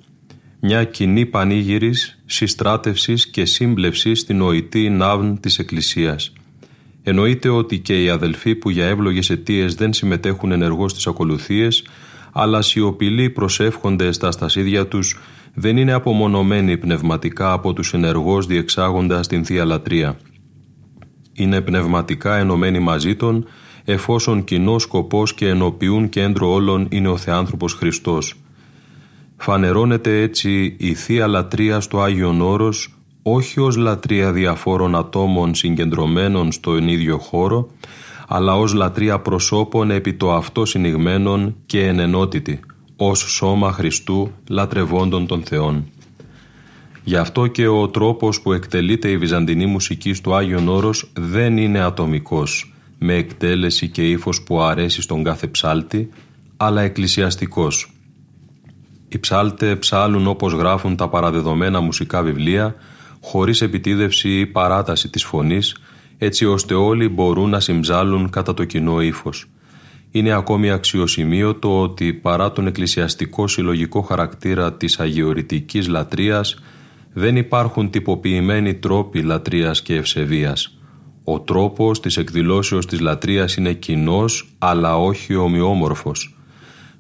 Μια 0.61 0.85
κοινή 0.85 1.27
πανήγυρης, 1.27 2.23
συστράτευσης 2.27 3.27
και 3.27 3.45
σύμπλευση 3.45 4.15
στην 4.15 4.41
οητή 4.41 4.91
ναύν 4.91 5.41
της 5.41 5.59
Εκκλησίας. 5.59 6.33
Εννοείται 7.03 7.49
ότι 7.49 7.79
και 7.79 8.03
οι 8.03 8.09
αδελφοί 8.09 8.55
που 8.55 8.71
για 8.71 8.87
εύλογες 8.87 9.31
αιτίες 9.31 9.75
δεν 9.75 9.93
συμμετέχουν 9.93 10.53
ενεργώς 10.53 10.91
στις 10.91 11.07
ακολουθίες, 11.07 11.85
αλλά 12.33 12.63
σιωπηλοί 12.63 13.31
προσεύχονται 13.31 14.13
στα 14.13 14.31
στασίδια 14.31 14.87
τους, 14.87 15.19
δεν 15.55 15.77
είναι 15.77 15.93
απομονωμένοι 15.93 16.77
πνευματικά 16.77 17.53
από 17.53 17.73
τους 17.73 17.95
ενεργώς 17.95 18.47
διεξάγοντας 18.47 19.27
την 19.27 19.45
Θεία 19.45 19.65
Λατρεία. 19.65 20.19
Είναι 21.33 21.61
πνευματικά 21.61 22.37
ενωμένοι 22.37 22.79
μαζί 22.79 23.15
των, 23.15 23.47
εφόσον 23.89 24.45
κοινό 24.45 24.79
σκοπός 24.79 25.35
και 25.35 25.49
ενοποιούν 25.49 26.09
κέντρο 26.09 26.53
όλων 26.53 26.87
είναι 26.91 27.09
ο 27.09 27.17
Θεάνθρωπος 27.17 27.73
Χριστός. 27.73 28.35
Φανερώνεται 29.37 30.21
έτσι 30.21 30.77
η 30.79 30.95
Θεία 30.95 31.27
Λατρεία 31.27 31.81
στο 31.81 32.01
Άγιον 32.01 32.41
Όρος 32.41 32.91
όχι 33.23 33.61
ως 33.61 33.77
λατρεία 33.77 34.33
διαφόρων 34.33 34.97
ατόμων 34.97 35.55
συγκεντρωμένων 35.55 36.53
στον 36.53 36.89
ίδιο 36.89 37.19
χώρο, 37.19 37.71
αλλά 38.29 38.57
ως 38.57 38.73
λατρεία 38.73 39.19
προσώπων 39.19 39.91
επί 39.91 40.15
το 40.15 40.33
αυτό 40.33 40.65
συνηγμένων 40.65 41.57
και 41.67 41.87
ενενότητη, 41.87 42.61
ως 42.97 43.19
σώμα 43.19 43.73
Χριστού 43.73 44.31
λατρευόντων 44.49 45.27
των 45.27 45.43
Θεών. 45.43 45.85
Γι' 47.05 47.17
αυτό 47.17 47.47
και 47.47 47.67
ο 47.67 47.89
τρόπος 47.89 48.41
που 48.41 48.53
εκτελείται 48.53 49.09
η 49.09 49.17
βυζαντινή 49.17 49.67
μουσική 49.67 50.15
στο 50.15 50.35
Άγιον 50.35 50.69
Όρος 50.69 51.11
δεν 51.13 51.57
είναι 51.57 51.81
ατομικός, 51.81 52.76
με 52.99 53.15
εκτέλεση 53.15 53.89
και 53.89 54.11
ύφος 54.11 54.43
που 54.43 54.61
αρέσει 54.61 55.03
στον 55.03 55.25
κάθε 55.25 55.47
ψάλτη, 55.47 56.09
αλλά 56.57 56.83
εκκλησιαστικός. 56.83 57.91
Οι 59.09 59.19
ψάλτε 59.19 59.77
ψάλουν 59.77 60.27
όπως 60.27 60.53
γράφουν 60.53 60.97
τα 60.97 61.09
παραδεδομένα 61.09 61.81
μουσικά 61.81 62.23
βιβλία, 62.23 62.75
χωρίς 63.21 63.61
επιτίδευση 63.61 64.39
ή 64.39 64.47
παράταση 64.47 65.09
της 65.09 65.25
φωνής, 65.25 65.77
έτσι 66.19 66.47
ώστε 66.47 66.75
όλοι 66.75 67.09
μπορούν 67.09 67.51
να 67.51 67.61
συμψάλουν 67.61 68.31
κατά 68.31 68.55
το 68.55 68.65
κοινό 68.65 69.01
ύφος. 69.01 69.47
Είναι 70.11 70.33
ακόμη 70.33 70.71
αξιοσημείωτο 70.71 71.81
ότι 71.81 72.13
παρά 72.13 72.53
τον 72.53 72.67
εκκλησιαστικό 72.67 73.47
συλλογικό 73.47 74.01
χαρακτήρα 74.01 74.73
της 74.73 75.01
αγιορητικής 75.01 75.89
λατρείας, 75.89 76.59
δεν 77.13 77.37
υπάρχουν 77.37 77.91
τυποποιημένοι 77.91 78.75
τρόποι 78.75 79.23
λατρείας 79.23 79.83
και 79.83 79.95
ευσεβίας. 79.95 80.76
Ο 81.29 81.41
τρόπος 81.41 82.01
της 82.01 82.17
εκδηλώσεως 82.17 82.87
της 82.87 83.01
λατρείας 83.01 83.57
είναι 83.57 83.73
κοινός, 83.73 84.49
αλλά 84.59 84.99
όχι 84.99 85.35
ομοιόμορφος. 85.35 86.37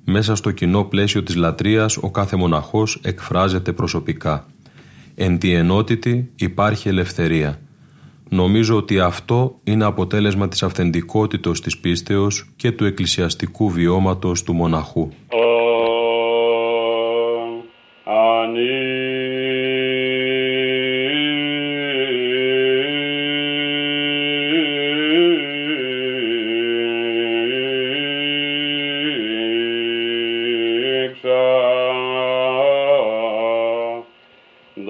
Μέσα 0.04 0.34
στο 0.34 0.50
κοινό 0.50 0.84
πλαίσιο 0.84 1.22
της 1.22 1.34
λατρείας 1.34 1.96
ο 1.96 2.10
κάθε 2.10 2.36
μοναχός 2.36 3.00
εκφράζεται 3.02 3.72
προσωπικά. 3.72 4.46
Εν 5.14 5.38
τη 5.38 5.52
ενότητη 5.52 6.30
υπάρχει 6.36 6.88
ελευθερία. 6.88 7.60
Νομίζω 8.28 8.76
ότι 8.76 9.00
αυτό 9.00 9.58
είναι 9.64 9.84
αποτέλεσμα 9.84 10.48
της 10.48 10.62
αυθεντικότητος 10.62 11.60
της 11.60 11.78
πίστεως 11.78 12.50
και 12.56 12.72
του 12.72 12.84
εκκλησιαστικού 12.84 13.70
βιώματος 13.70 14.42
του 14.42 14.54
μοναχού. 14.54 15.08
Τον 34.76 34.84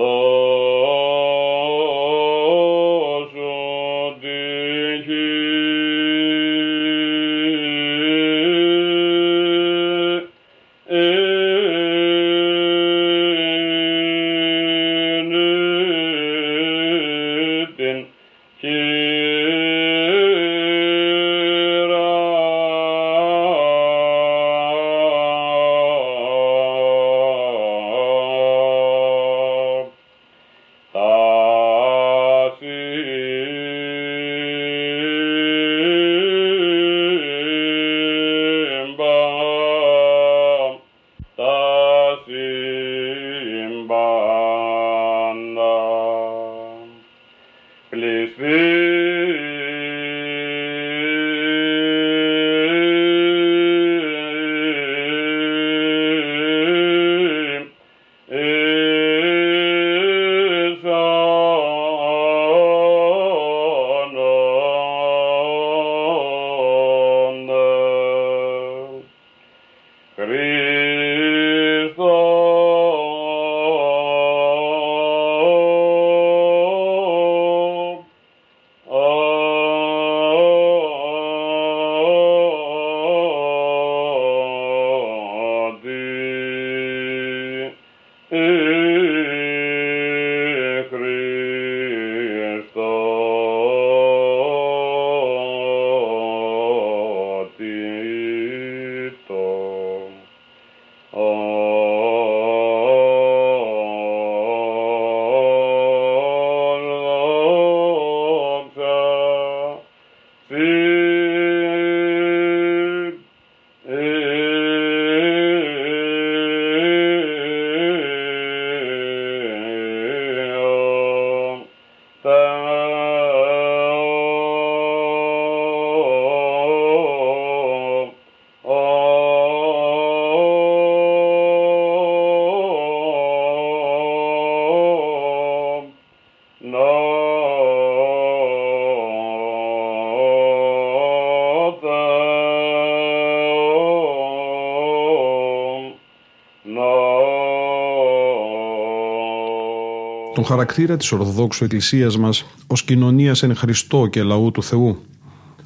χαρακτήρα 150.47 150.97
της 150.97 151.13
Ορθοδόξου 151.13 151.65
Εκκλησίας 151.65 152.19
μας 152.19 152.47
ως 152.67 152.83
κοινωνίας 152.83 153.43
εν 153.43 153.57
Χριστώ 153.57 154.07
και 154.07 154.23
λαού 154.23 154.51
του 154.51 154.63
Θεού. 154.63 154.99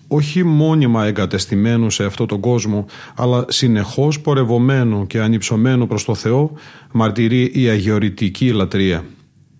Όχι 0.08 0.44
μόνιμα 0.44 1.06
εγκατεστημένου 1.06 1.90
σε 1.90 2.04
αυτόν 2.04 2.26
τον 2.26 2.40
κόσμο, 2.40 2.84
αλλά 3.16 3.44
συνεχώς 3.48 4.20
πορευωμένο 4.20 5.06
και 5.06 5.20
ανυψωμένο 5.20 5.86
προς 5.86 6.04
το 6.04 6.14
Θεό, 6.14 6.52
μαρτυρεί 6.92 7.50
η 7.54 7.68
αγιορητική 7.68 8.52
λατρεία. 8.52 9.04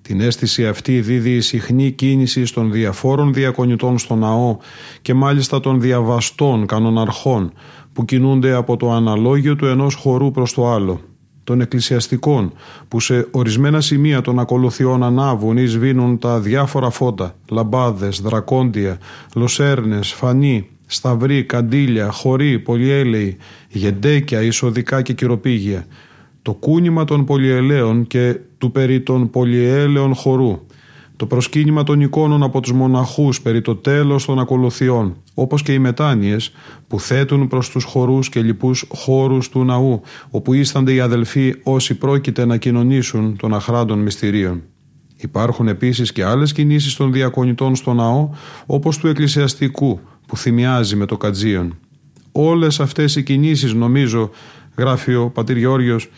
Την 0.02 0.20
αίσθηση 0.20 0.66
αυτή 0.66 1.00
δίδει 1.00 1.34
η 1.34 1.40
συχνή 1.40 1.90
κίνηση 1.90 2.54
των 2.54 2.72
διαφόρων 2.72 3.32
διακονητών 3.32 3.98
στο 3.98 4.14
ναό 4.14 4.56
και 5.02 5.14
μάλιστα 5.14 5.60
των 5.60 5.80
διαβαστών 5.80 6.66
κανοναρχών 6.66 7.52
που 7.92 8.04
κινούνται 8.04 8.52
από 8.52 8.76
το 8.76 8.92
αναλόγιο 8.92 9.56
του 9.56 9.66
ενός 9.66 9.94
χορού 9.94 10.30
προς 10.30 10.52
το 10.52 10.70
άλλο, 10.70 11.00
των 11.51 11.61
εκκλησιαστικών 11.61 12.53
που 12.88 13.01
σε 13.01 13.26
ορισμένα 13.30 13.80
σημεία 13.80 14.20
των 14.20 14.38
ακολουθιών 14.38 15.03
ανάβουν 15.03 15.57
ή 15.57 15.66
σβήνουν 15.66 16.18
τα 16.18 16.40
διάφορα 16.40 16.90
φώτα, 16.90 17.34
λαμπάδες, 17.51 18.20
δρακόντια, 18.20 18.98
λοσέρνες, 19.34 20.12
φανή, 20.12 20.68
σταυρί, 20.86 21.44
καντήλια, 21.44 22.11
χωρί, 22.11 22.59
πολυέλαιοι, 22.59 23.36
γεντέκια, 23.68 24.42
εισοδικά 24.42 25.03
και 25.03 25.12
κυροπήγια, 25.12 25.86
το 26.42 26.53
κούνημα 26.53 27.05
των 27.05 27.24
πολυελαίων 27.24 28.07
και 28.07 28.36
του 28.59 28.72
περί 28.72 29.01
των 29.01 29.30
πολυέλαιων 29.30 30.14
χορού, 30.14 30.61
το 31.20 31.26
προσκύνημα 31.26 31.82
των 31.82 32.00
εικόνων 32.00 32.42
από 32.42 32.60
τους 32.60 32.72
μοναχούς 32.72 33.40
περί 33.40 33.60
το 33.60 33.76
τέλος 33.76 34.24
των 34.24 34.38
ακολουθιών, 34.38 35.16
όπως 35.34 35.62
και 35.62 35.72
οι 35.72 35.78
μετάνοιες 35.78 36.52
που 36.88 37.00
θέτουν 37.00 37.48
προς 37.48 37.70
τους 37.70 37.84
χορούς 37.84 38.28
και 38.28 38.42
λοιπούς 38.42 38.84
χώρους 38.88 39.48
του 39.48 39.64
ναού, 39.64 40.00
όπου 40.30 40.52
ίστανται 40.52 40.92
οι 40.92 41.00
αδελφοί 41.00 41.54
όσοι 41.62 41.94
πρόκειται 41.94 42.44
να 42.44 42.56
κοινωνήσουν 42.56 43.36
των 43.36 43.54
αχράντων 43.54 43.98
μυστηρίων. 43.98 44.62
Υπάρχουν 45.16 45.68
επίσης 45.68 46.12
και 46.12 46.24
άλλες 46.24 46.52
κινήσεις 46.52 46.96
των 46.96 47.12
διακονητών 47.12 47.76
στο 47.76 47.92
ναό, 47.92 48.30
όπως 48.66 48.98
του 48.98 49.08
εκκλησιαστικού, 49.08 50.00
που 50.26 50.36
θυμιάζει 50.36 50.96
με 50.96 51.06
το 51.06 51.16
κατζίον. 51.16 51.78
Όλες 52.32 52.80
αυτές 52.80 53.16
οι 53.16 53.22
κινήσεις 53.22 53.74
νομίζω, 53.74 54.30
γράφει 54.76 55.14
ο 55.14 55.30
πατήρ 55.30 55.56
Γεώργιος, 55.56 56.08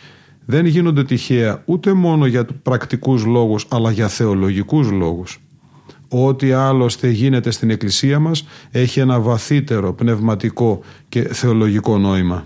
δεν 0.45 0.65
γίνονται 0.65 1.03
τυχαία 1.03 1.61
ούτε 1.65 1.93
μόνο 1.93 2.25
για 2.25 2.45
πρακτικούς 2.63 3.25
λόγους 3.25 3.65
αλλά 3.69 3.91
για 3.91 4.07
θεολογικούς 4.07 4.91
λόγους. 4.91 5.39
Ό,τι 6.09 6.51
άλλωστε 6.51 7.09
γίνεται 7.09 7.51
στην 7.51 7.69
Εκκλησία 7.69 8.19
μας 8.19 8.47
έχει 8.71 8.99
ένα 8.99 9.19
βαθύτερο 9.19 9.93
πνευματικό 9.93 10.79
και 11.09 11.21
θεολογικό 11.21 11.97
νόημα. 11.97 12.45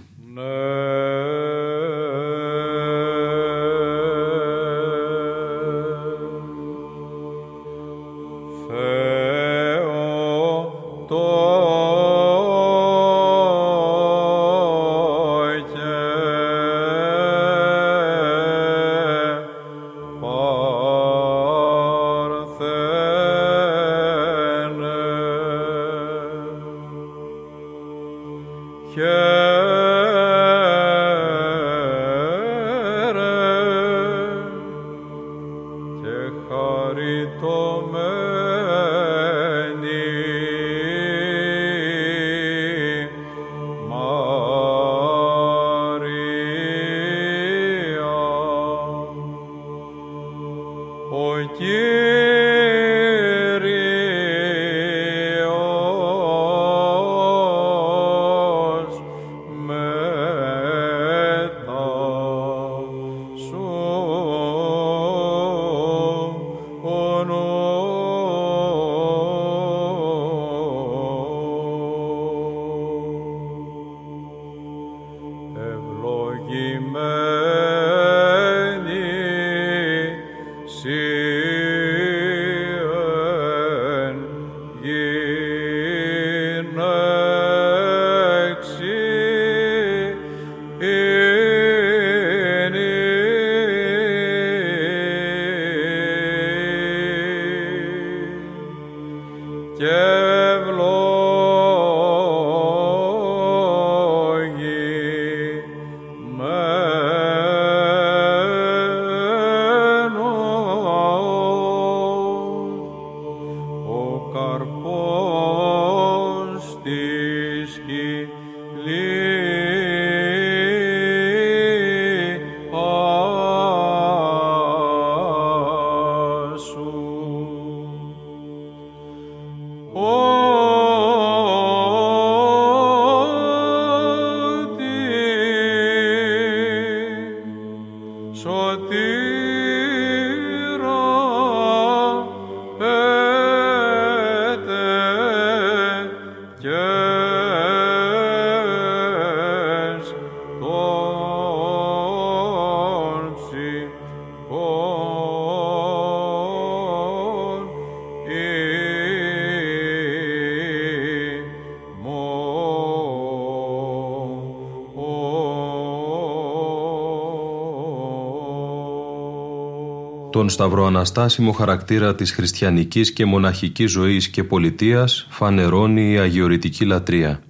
Τον 170.37 170.49
σταυροαναστάσιμο 170.49 171.51
χαρακτήρα 171.51 172.15
της 172.15 172.31
χριστιανικής 172.31 173.13
και 173.13 173.25
μοναχικής 173.25 173.91
ζωής 173.91 174.29
και 174.29 174.43
πολιτείας 174.43 175.27
φανερώνει 175.29 176.11
η 176.11 176.17
αγιορητική 176.17 176.85
λατρεία. 176.85 177.41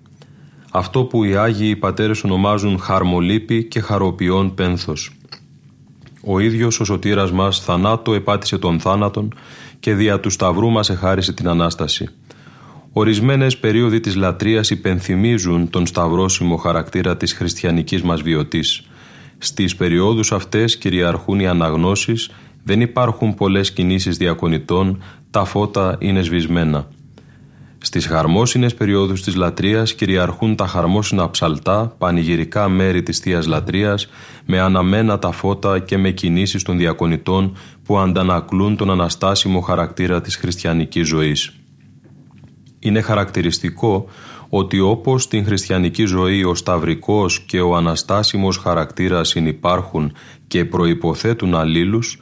Αυτό 0.72 1.04
που 1.04 1.24
οι 1.24 1.36
Άγιοι 1.36 1.76
Πατέρες 1.76 2.24
ονομάζουν 2.24 2.80
χαρμολύπη 2.80 3.64
και 3.64 3.80
χαροποιών 3.80 4.54
πένθος. 4.54 5.12
Ο 6.24 6.40
ίδιος 6.40 6.80
ο 6.80 6.84
σωτήρας 6.84 7.32
μας 7.32 7.60
θανάτο 7.60 8.14
επάτησε 8.14 8.58
τον 8.58 8.80
θάνατον 8.80 9.34
και 9.80 9.94
δια 9.94 10.20
του 10.20 10.30
σταυρού 10.30 10.70
μας 10.70 10.90
εχάρισε 10.90 11.34
την 11.34 11.48
Ανάσταση. 11.48 12.10
Ορισμένες 12.92 13.58
περίοδοι 13.58 14.00
της 14.00 14.16
λατρείας 14.16 14.70
υπενθυμίζουν 14.70 15.70
τον 15.70 15.86
σταυρόσιμο 15.86 16.56
χαρακτήρα 16.56 17.18
της 17.18 17.34
χριστιανικής 17.34 18.02
μας 18.02 18.22
βιωτής. 18.22 18.82
Στις 19.38 19.76
περιόδους 19.76 20.32
αυτές 20.32 20.78
κυριαρχούν 20.78 21.40
οι 21.40 21.48
αναγνώσεις 21.48 22.30
δεν 22.68 22.82
υπάρχουν 22.82 23.34
πολλές 23.34 23.72
κινήσεις 23.72 24.18
διακονητών, 24.18 25.03
τα 25.32 25.45
φώτα 25.45 25.97
είναι 25.99 26.22
σβησμένα. 26.22 26.88
Στις 27.78 28.07
χαρμόσυνες 28.07 28.74
περιόδους 28.74 29.24
της 29.24 29.36
λατρείας 29.36 29.93
κυριαρχούν 29.93 30.55
τα 30.55 30.68
χαρμόσυνα 30.68 31.30
ψαλτά, 31.30 31.95
πανηγυρικά 31.97 32.70
μέρη 32.70 33.03
της 33.03 33.20
Θείας 33.20 33.47
Λατρείας, 33.47 34.07
με 34.45 34.59
αναμένα 34.59 35.20
τα 35.20 35.32
φώτα 35.32 35.80
και 35.80 35.97
με 35.97 36.11
κινήσεις 36.11 36.63
των 36.63 36.78
διακονητών 36.78 37.57
που 37.84 37.97
αντανακλούν 37.97 38.78
τον 38.78 38.91
αναστάσιμο 38.91 39.59
χαρακτήρα 39.59 40.22
της 40.22 40.36
χριστιανικής 40.36 41.07
ζωής. 41.07 41.53
Είναι 42.80 43.01
χαρακτηριστικό 43.01 44.05
ότι 44.49 44.80
όπως 44.80 45.24
στην 45.24 45.45
χριστιανική 45.45 46.05
ζωή 46.05 46.43
ο 46.43 46.55
σταυρικός 46.55 47.39
και 47.39 47.61
ο 47.61 47.76
αναστάσιμος 47.76 48.57
χαρακτήρας 48.57 49.28
συνυπάρχουν 49.28 50.13
και 50.47 50.65
προϋποθέτουν 50.65 51.55
αλλήλους, 51.55 52.22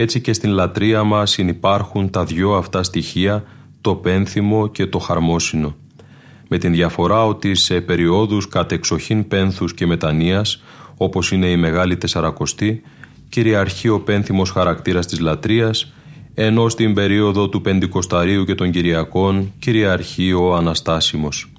έτσι 0.00 0.20
και 0.20 0.32
στην 0.32 0.50
λατρεία 0.50 1.02
μας 1.04 1.30
συνυπάρχουν 1.30 2.10
τα 2.10 2.24
δυο 2.24 2.54
αυτά 2.54 2.82
στοιχεία, 2.82 3.44
το 3.80 3.94
πένθυμο 3.94 4.68
και 4.68 4.86
το 4.86 4.98
χαρμόσυνο. 4.98 5.74
με 6.48 6.58
την 6.58 6.72
διαφορά 6.72 7.26
ότι 7.26 7.54
σε 7.54 7.80
περιόδους 7.80 8.48
κατεξοχήν 8.48 9.28
πένθους 9.28 9.74
και 9.74 9.86
μετανοίας, 9.86 10.62
όπως 10.96 11.32
είναι 11.32 11.46
η 11.46 11.56
Μεγάλη 11.56 11.96
Τεσσαρακοστή, 11.96 12.82
κυριαρχεί 13.28 13.88
ο 13.88 14.00
πένθυμος 14.00 14.50
χαρακτήρας 14.50 15.06
της 15.06 15.20
λατρείας, 15.20 15.92
ενώ 16.34 16.68
στην 16.68 16.94
περίοδο 16.94 17.48
του 17.48 17.60
Πεντηκοσταρίου 17.60 18.44
και 18.44 18.54
των 18.54 18.70
Κυριακών 18.70 19.52
κυριαρχεί 19.58 20.32
ο 20.32 20.54
Αναστάσιμος. 20.54 21.52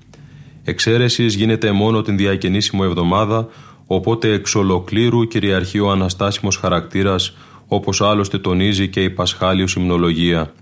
Εξαίρεσης 0.63 1.35
γίνεται 1.35 1.71
μόνο 1.71 2.01
την 2.01 2.17
διακαινήσιμο 2.17 2.81
εβδομάδα, 2.85 3.47
οπότε 3.85 4.33
εξ 4.33 4.55
ολοκλήρου 4.55 5.27
κυριαρχεί 5.27 5.79
ο 5.79 5.91
Αναστάσιμος 5.91 6.57
χαρακτήρας, 6.57 7.33
όπως 7.73 8.01
άλλωστε 8.01 8.37
τονίζει 8.37 8.87
και 8.89 9.03
η 9.03 9.09
Πασχάλιος 9.09 9.75
υμνολογία. 9.75 10.53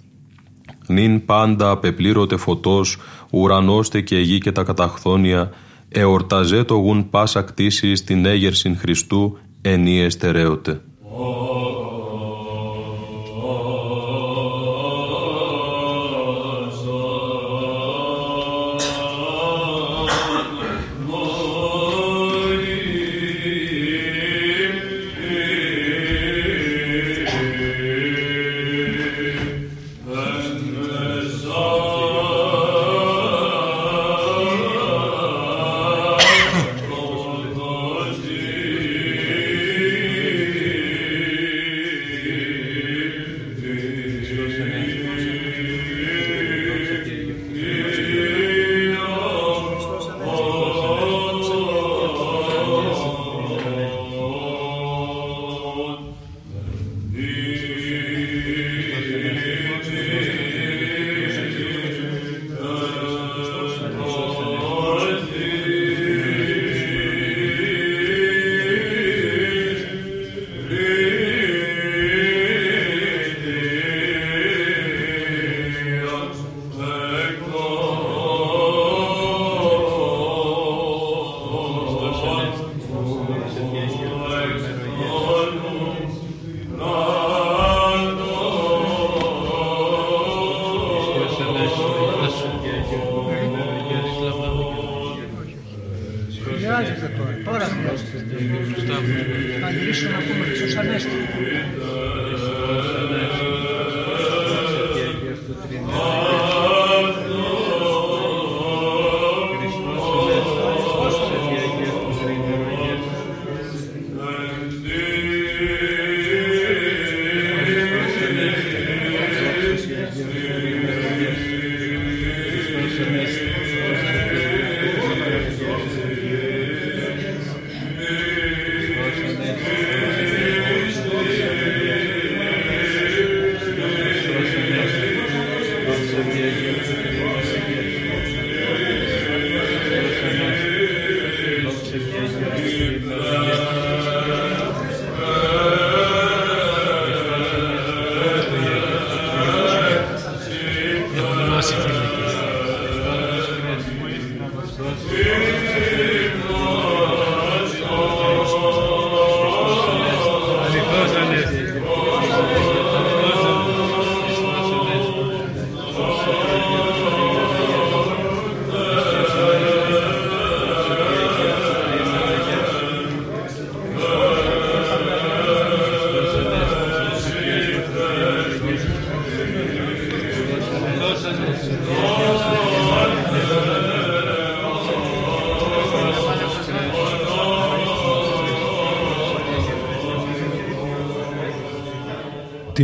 Νυν 0.88 1.26
πάντα 1.26 1.70
απεπλήρωτε 1.70 2.38
φωτός, 2.38 2.98
ουρανώστε 3.32 4.02
και 4.02 4.20
γη 4.20 4.38
και 4.38 4.52
τα 4.52 4.64
καταχθόνια, 4.64 5.52
εορταζέ 5.90 6.64
το 6.64 6.76
γουν 6.76 7.10
πάσα 7.10 7.42
κτίση 7.42 7.96
στην 7.96 8.26
έγερσιν 8.26 8.78
Χριστού, 8.78 9.38
ενίε 9.62 10.10
στερέωτε. 10.10 10.82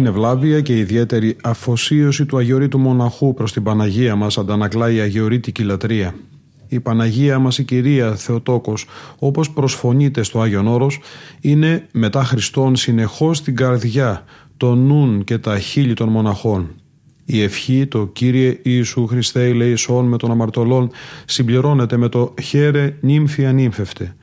Την 0.05 0.13
ευλάβεια 0.13 0.61
και 0.61 0.77
ιδιαίτερη 0.77 1.37
αφοσίωση 1.43 2.25
του 2.25 2.37
Αγιορείτου 2.37 2.79
Μοναχού 2.79 3.33
προς 3.33 3.53
την 3.53 3.63
Παναγία 3.63 4.15
μας 4.15 4.37
αντανακλάει 4.37 4.95
η 4.95 4.99
Αγιορείτικη 4.99 5.63
λατρεία. 5.63 6.15
Η 6.67 6.79
Παναγία 6.79 7.39
μας 7.39 7.57
η 7.57 7.63
Κυρία 7.63 8.15
Θεοτόκος 8.15 8.85
όπως 9.19 9.51
προσφωνείται 9.51 10.23
στο 10.23 10.41
Άγιον 10.41 10.67
Όρος 10.67 10.99
είναι 11.41 11.87
μετά 11.91 12.23
Χριστόν 12.23 12.75
συνεχώς 12.75 13.37
στην 13.37 13.55
καρδιά, 13.55 14.23
το 14.57 14.75
νουν 14.75 15.23
και 15.23 15.37
τα 15.37 15.59
χείλη 15.59 15.93
των 15.93 16.09
μοναχών. 16.09 16.69
Η 17.25 17.41
ευχή 17.41 17.85
το 17.85 18.05
Κύριε 18.05 18.59
Ιησού 18.63 19.07
Χριστέ 19.07 19.43
ηλεησόν 19.47 20.05
με 20.05 20.17
τον 20.17 20.31
αμαρτωλόν 20.31 20.91
συμπληρώνεται 21.25 21.97
με 21.97 22.09
το 22.09 22.33
«Χαίρε 22.41 22.97
νύμφη 23.01 23.45
ανύμφευτε» 23.45 24.15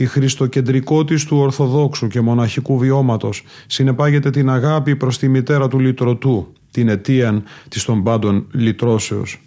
η 0.00 0.06
χριστοκεντρικότης 0.06 1.24
του 1.24 1.36
Ορθοδόξου 1.36 2.06
και 2.06 2.20
μοναχικού 2.20 2.78
βιώματος 2.78 3.42
συνεπάγεται 3.66 4.30
την 4.30 4.50
αγάπη 4.50 4.96
προς 4.96 5.18
τη 5.18 5.28
μητέρα 5.28 5.68
του 5.68 5.78
λυτρωτού, 5.78 6.52
την 6.70 6.88
αιτίαν 6.88 7.42
της 7.68 7.84
των 7.84 8.02
πάντων 8.02 8.46
λυτρώσεως. 8.52 9.42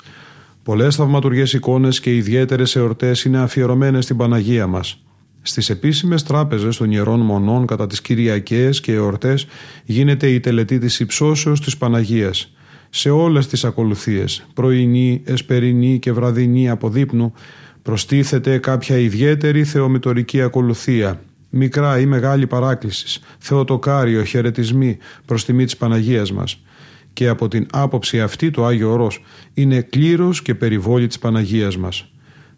Πολλές 0.63 0.95
θαυματουργές 0.95 1.53
εικόνες 1.53 1.99
και 1.99 2.15
ιδιαίτερες 2.15 2.75
εορτές 2.75 3.23
είναι 3.23 3.39
αφιερωμένες 3.39 4.03
στην 4.03 4.17
Παναγία 4.17 4.67
μας. 4.67 5.03
Στις 5.41 5.69
επίσημες 5.69 6.23
τράπεζες 6.23 6.77
των 6.77 6.91
Ιερών 6.91 7.19
Μονών 7.19 7.65
κατά 7.65 7.87
τις 7.87 8.01
Κυριακές 8.01 8.81
και 8.81 8.93
εορτές 8.93 9.47
γίνεται 9.85 10.27
η 10.27 10.39
τελετή 10.39 10.79
της 10.79 10.99
υψώσεως 10.99 11.61
της 11.61 11.77
Παναγίας. 11.77 12.53
Σε 12.89 13.09
όλες 13.09 13.47
τις 13.47 13.63
ακολουθίες, 13.63 14.45
πρωινή, 14.53 15.21
εσπερινή 15.25 15.99
και 15.99 16.11
βραδινή 16.11 16.69
από 16.69 16.89
δείπνου, 16.89 17.33
Προστίθεται 17.81 18.57
κάποια 18.57 18.97
ιδιαίτερη 18.97 19.63
θεομητορική 19.63 20.41
ακολουθία, 20.41 21.21
μικρά 21.49 21.99
ή 21.99 22.05
μεγάλη 22.05 22.47
παράκλησης, 22.47 23.19
θεοτοκάριο, 23.39 24.23
χαιρετισμοί 24.23 24.97
προς 25.25 25.45
τιμή 25.45 25.65
της 25.65 25.77
Παναγίας 25.77 26.31
μας. 26.31 26.61
Και 27.13 27.27
από 27.27 27.47
την 27.47 27.67
άποψη 27.71 28.21
αυτή 28.21 28.51
το 28.51 28.65
Άγιο 28.65 28.91
Όρος 28.91 29.23
είναι 29.53 29.81
κλήρος 29.81 30.41
και 30.41 30.55
περιβόλη 30.55 31.07
της 31.07 31.19
Παναγίας 31.19 31.77
μας. 31.77 32.11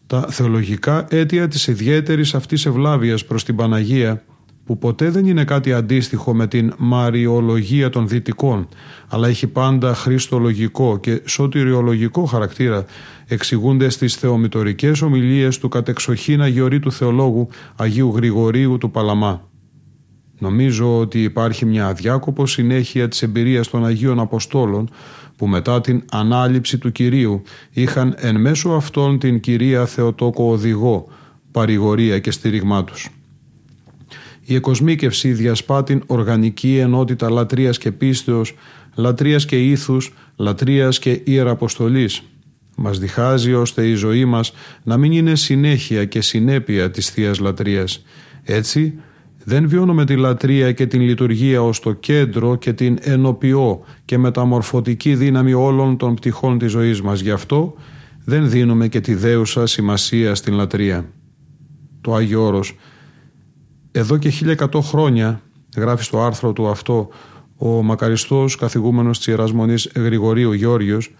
Τα 0.07 0.27
θεολογικά 0.29 1.05
αίτια 1.09 1.47
της 1.47 1.67
ιδιαίτερης 1.67 2.35
αυτής 2.35 2.65
ευλάβειας 2.65 3.25
προς 3.25 3.43
την 3.43 3.55
Παναγία 3.55 4.23
που 4.65 4.77
ποτέ 4.77 5.09
δεν 5.09 5.25
είναι 5.25 5.43
κάτι 5.43 5.73
αντίστοιχο 5.73 6.33
με 6.33 6.47
την 6.47 6.73
μαριολογία 6.77 7.89
των 7.89 8.07
δυτικών, 8.07 8.67
αλλά 9.07 9.27
έχει 9.27 9.47
πάντα 9.47 9.93
χριστολογικό 9.93 10.97
και 10.97 11.21
σωτηριολογικό 11.25 12.25
χαρακτήρα, 12.25 12.85
εξηγούνται 13.27 13.89
στις 13.89 14.15
θεομητορικές 14.15 15.01
ομιλίες 15.01 15.57
του 15.57 15.69
κατεξοχήν 15.69 16.41
αγιορείτου 16.41 16.91
θεολόγου 16.91 17.47
Αγίου 17.75 18.13
Γρηγορίου 18.15 18.77
του 18.77 18.91
Παλαμά. 18.91 19.51
Νομίζω 20.39 20.99
ότι 20.99 21.23
υπάρχει 21.23 21.65
μια 21.65 21.87
αδιάκοπο 21.87 22.45
συνέχεια 22.45 23.07
της 23.07 23.21
εμπειρίας 23.21 23.67
των 23.69 23.85
Αγίων 23.85 24.19
Αποστόλων 24.19 24.89
που 25.35 25.47
μετά 25.47 25.81
την 25.81 26.03
ανάληψη 26.11 26.77
του 26.77 26.91
Κυρίου 26.91 27.41
είχαν 27.71 28.13
εν 28.17 28.41
μέσω 28.41 28.69
αυτών 28.69 29.19
την 29.19 29.39
Κυρία 29.39 29.85
Θεοτόκο 29.85 30.51
οδηγό, 30.51 31.07
παρηγορία 31.51 32.19
και 32.19 32.31
στήριγμά 32.31 32.83
τους. 32.83 33.09
Η 34.45 34.55
εκοσμίκευση 34.55 35.33
διασπά 35.33 35.83
την 35.83 36.03
οργανική 36.05 36.77
ενότητα 36.77 37.29
λατρείας 37.29 37.77
και 37.77 37.91
πίστεως, 37.91 38.53
λατρείας 38.95 39.45
και 39.45 39.69
ήθους, 39.69 40.13
λατρείας 40.35 40.99
και 40.99 41.21
ιεραποστολής. 41.23 42.21
Μας 42.75 42.99
διχάζει 42.99 43.53
ώστε 43.53 43.87
η 43.87 43.93
ζωή 43.93 44.25
μας 44.25 44.53
να 44.83 44.97
μην 44.97 45.11
είναι 45.11 45.35
συνέχεια 45.35 46.05
και 46.05 46.21
συνέπεια 46.21 46.91
της 46.91 47.09
Θείας 47.09 47.39
Λατρείας. 47.39 48.03
Έτσι, 48.43 48.93
δεν 49.43 49.67
βιώνουμε 49.67 50.05
τη 50.05 50.15
λατρεία 50.15 50.71
και 50.71 50.85
την 50.85 51.01
λειτουργία 51.01 51.61
ως 51.61 51.79
το 51.79 51.93
κέντρο 51.93 52.55
και 52.55 52.73
την 52.73 52.97
ενοποιώ 53.01 53.83
και 54.05 54.17
μεταμορφωτική 54.17 55.15
δύναμη 55.15 55.53
όλων 55.53 55.97
των 55.97 56.15
πτυχών 56.15 56.57
της 56.57 56.71
ζωής 56.71 57.01
μας. 57.01 57.19
Γι' 57.19 57.31
αυτό 57.31 57.75
δεν 58.25 58.49
δίνουμε 58.49 58.87
και 58.87 58.99
τη 58.99 59.13
δέουσα 59.13 59.65
σημασία 59.65 60.35
στην 60.35 60.53
λατρεία. 60.53 61.05
Το 62.01 62.13
Άγιο 62.13 62.45
Όρος 62.45 62.75
εδώ 63.95 64.17
και 64.17 64.31
1100 64.71 64.81
χρόνια, 64.81 65.41
γράφει 65.75 66.03
στο 66.03 66.21
άρθρο 66.21 66.53
του 66.53 66.67
αυτό 66.67 67.09
ο 67.57 67.67
μακαριστός 67.83 68.55
καθηγούμενος 68.55 69.17
της 69.17 69.27
Ιεράς 69.27 69.51
Μονής 69.51 69.91
Γρηγορίου 69.95 70.51
Γιώργιος, 70.53 71.11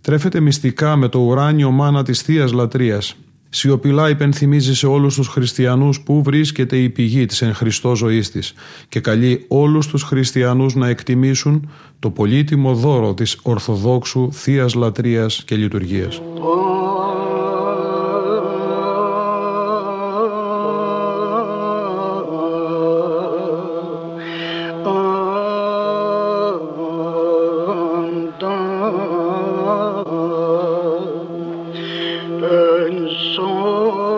τρέφεται 0.00 0.40
μυστικά 0.40 0.96
με 0.96 1.08
το 1.08 1.18
ουράνιο 1.18 1.70
μάνα 1.70 2.02
της 2.02 2.22
θείας 2.22 2.52
Λατρείας. 2.52 3.16
Σιωπηλά 3.50 4.08
υπενθυμίζει 4.08 4.74
σε 4.74 4.86
όλους 4.86 5.14
τους 5.14 5.28
χριστιανούς 5.28 6.00
που 6.00 6.22
βρίσκεται 6.22 6.76
η 6.76 6.88
πηγή 6.88 7.26
της 7.26 7.42
εν 7.42 7.54
Χριστώ 7.54 7.96
ζωής 7.96 8.30
της 8.30 8.54
και 8.88 9.00
καλεί 9.00 9.44
όλους 9.48 9.86
τους 9.86 10.02
χριστιανούς 10.02 10.74
να 10.74 10.88
εκτιμήσουν 10.88 11.70
το 11.98 12.10
πολύτιμο 12.10 12.74
δώρο 12.74 13.14
της 13.14 13.38
Ορθοδόξου 13.42 14.32
θείας 14.32 14.74
Λατρείας 14.74 15.42
και 15.44 15.56
Λειτουργίας. 15.56 16.22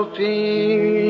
feet. 0.07 1.10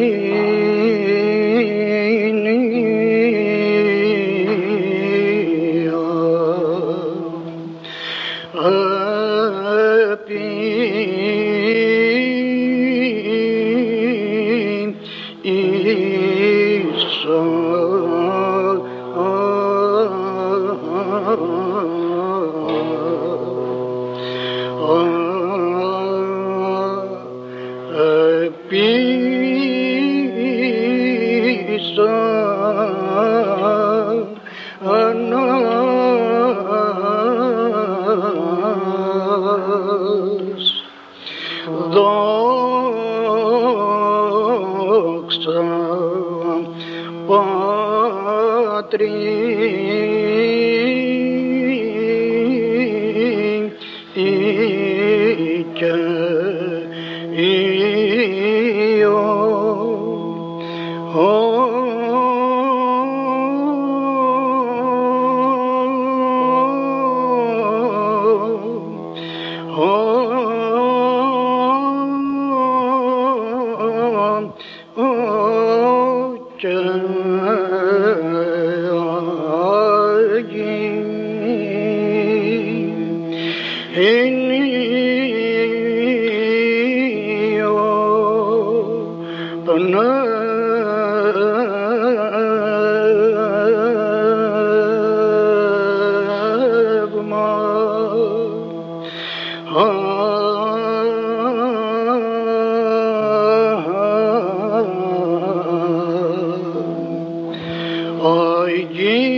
Oy, 108.21 108.87
Jesus. 108.93 109.30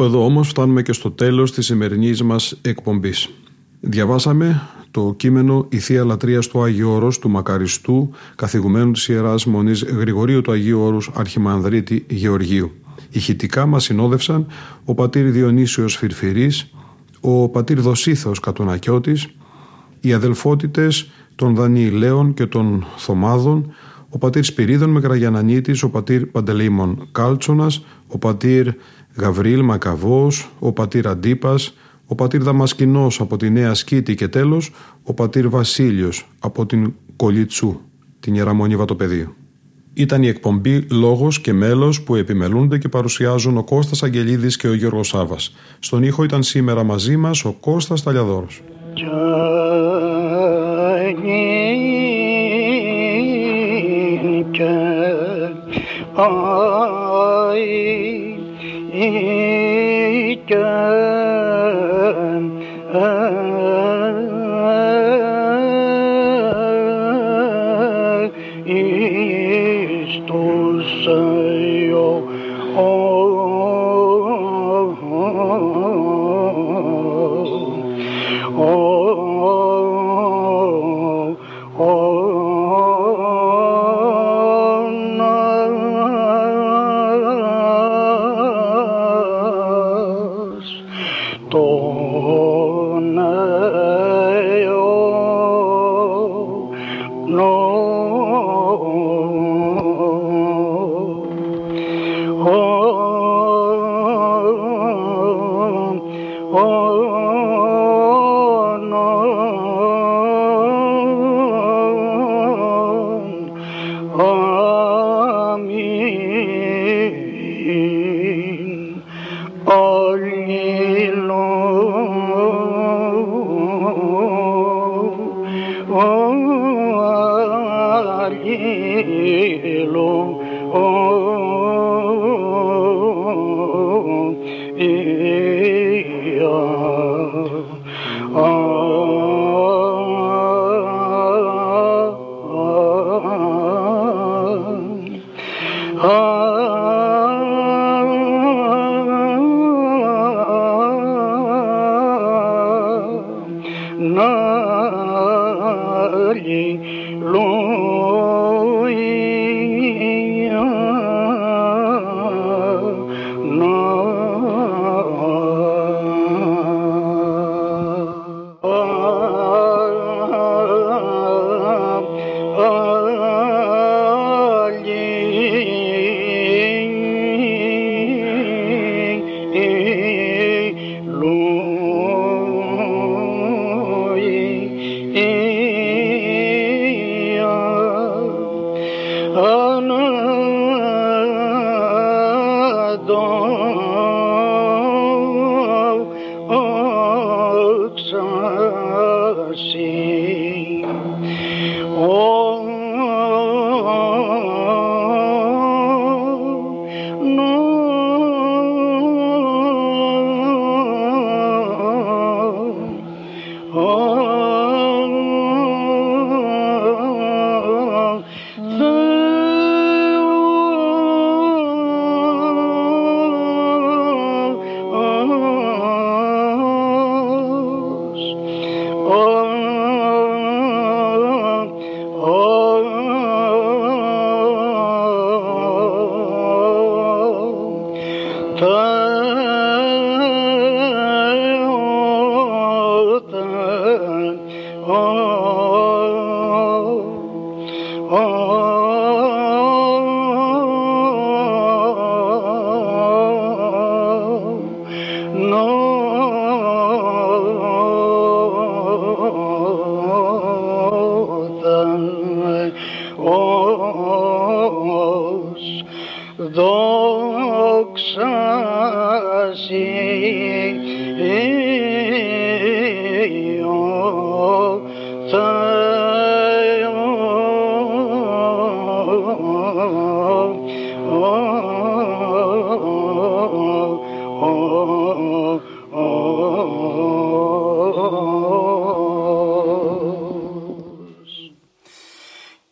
Κάπου 0.00 0.12
εδώ 0.12 0.24
όμως 0.24 0.48
φτάνουμε 0.48 0.82
και 0.82 0.92
στο 0.92 1.10
τέλος 1.10 1.52
της 1.52 1.66
σημερινής 1.66 2.22
μας 2.22 2.58
εκπομπής. 2.62 3.30
Διαβάσαμε 3.80 4.62
το 4.90 5.14
κείμενο 5.16 5.66
«Η 5.68 5.78
Θεία 5.78 6.04
Λατρεία 6.04 6.40
του 6.40 6.62
Άγιου 6.62 6.90
Όρος» 6.90 7.18
του 7.18 7.30
Μακαριστού, 7.30 8.10
καθηγουμένου 8.36 8.90
της 8.90 9.08
Ιεράς 9.08 9.46
Μονής 9.46 9.82
Γρηγορίου 9.82 10.40
του 10.40 10.52
Αγίου 10.52 10.80
Όρους 10.80 11.10
Αρχιμανδρίτη 11.14 12.06
Γεωργίου. 12.08 12.70
Ηχητικά 13.10 13.66
μας 13.66 13.84
συνόδευσαν 13.84 14.46
ο 14.84 14.94
πατήρ 14.94 15.30
Διονύσιος 15.30 15.96
Φυρφυρής, 15.96 16.72
ο 17.20 17.48
πατήρ 17.48 17.80
Δοσίθος 17.80 18.40
Κατουνακιώτης, 18.40 19.28
οι 20.00 20.12
αδελφότητες 20.12 21.10
των 21.34 21.54
Δανιηλαίων 21.54 22.34
και 22.34 22.46
των 22.46 22.86
Θωμάδων, 22.96 23.72
ο 24.08 24.18
πατήρ 24.18 24.44
Σπυρίδων 24.44 24.90
Μεγραγιανανίτης, 24.90 25.82
ο 25.82 25.90
πατήρ 25.90 26.26
Παντελεήμων 26.26 27.08
Κάλτσονας, 27.12 27.84
ο 28.06 28.18
πατήρ 28.18 28.72
Γαβρίλ 29.20 29.62
Μακαβός, 29.62 30.50
ο 30.58 30.72
πατήρ 30.72 31.08
Αντίπας, 31.08 31.74
ο 32.06 32.14
πατήρ 32.14 32.42
Δαμασκηνός 32.42 33.20
από 33.20 33.36
τη 33.36 33.50
Νέα 33.50 33.74
Σκήτη 33.74 34.14
και 34.14 34.28
τέλος 34.28 34.72
ο 35.02 35.14
πατήρ 35.14 35.48
Βασίλειος 35.48 36.28
από 36.40 36.66
την 36.66 36.92
Κολιτσού, 37.16 37.80
την 38.20 38.34
Ιεραμόνη 38.34 38.76
Βατοπεδίου. 38.76 39.34
Ήταν 39.94 40.22
η 40.22 40.28
εκπομπή 40.28 40.86
«Λόγος 40.90 41.40
και 41.40 41.52
μέλος» 41.52 42.02
που 42.02 42.14
επιμελούνται 42.14 42.78
και 42.78 42.88
παρουσιάζουν 42.88 43.56
ο 43.56 43.64
Κώστας 43.64 44.02
Αγγελίδης 44.02 44.56
και 44.56 44.68
ο 44.68 44.74
Γιώργος 44.74 45.08
Σάβας. 45.08 45.54
Στον 45.78 46.02
ήχο 46.02 46.24
ήταν 46.24 46.42
σήμερα 46.42 46.84
μαζί 46.84 47.16
μας 47.16 47.44
ο 47.44 47.52
Κώστας 47.60 48.02
Ταλιαδόρος. 48.02 48.62
iken 59.00 60.60
oh, 62.94 63.30
oh. 78.56 78.89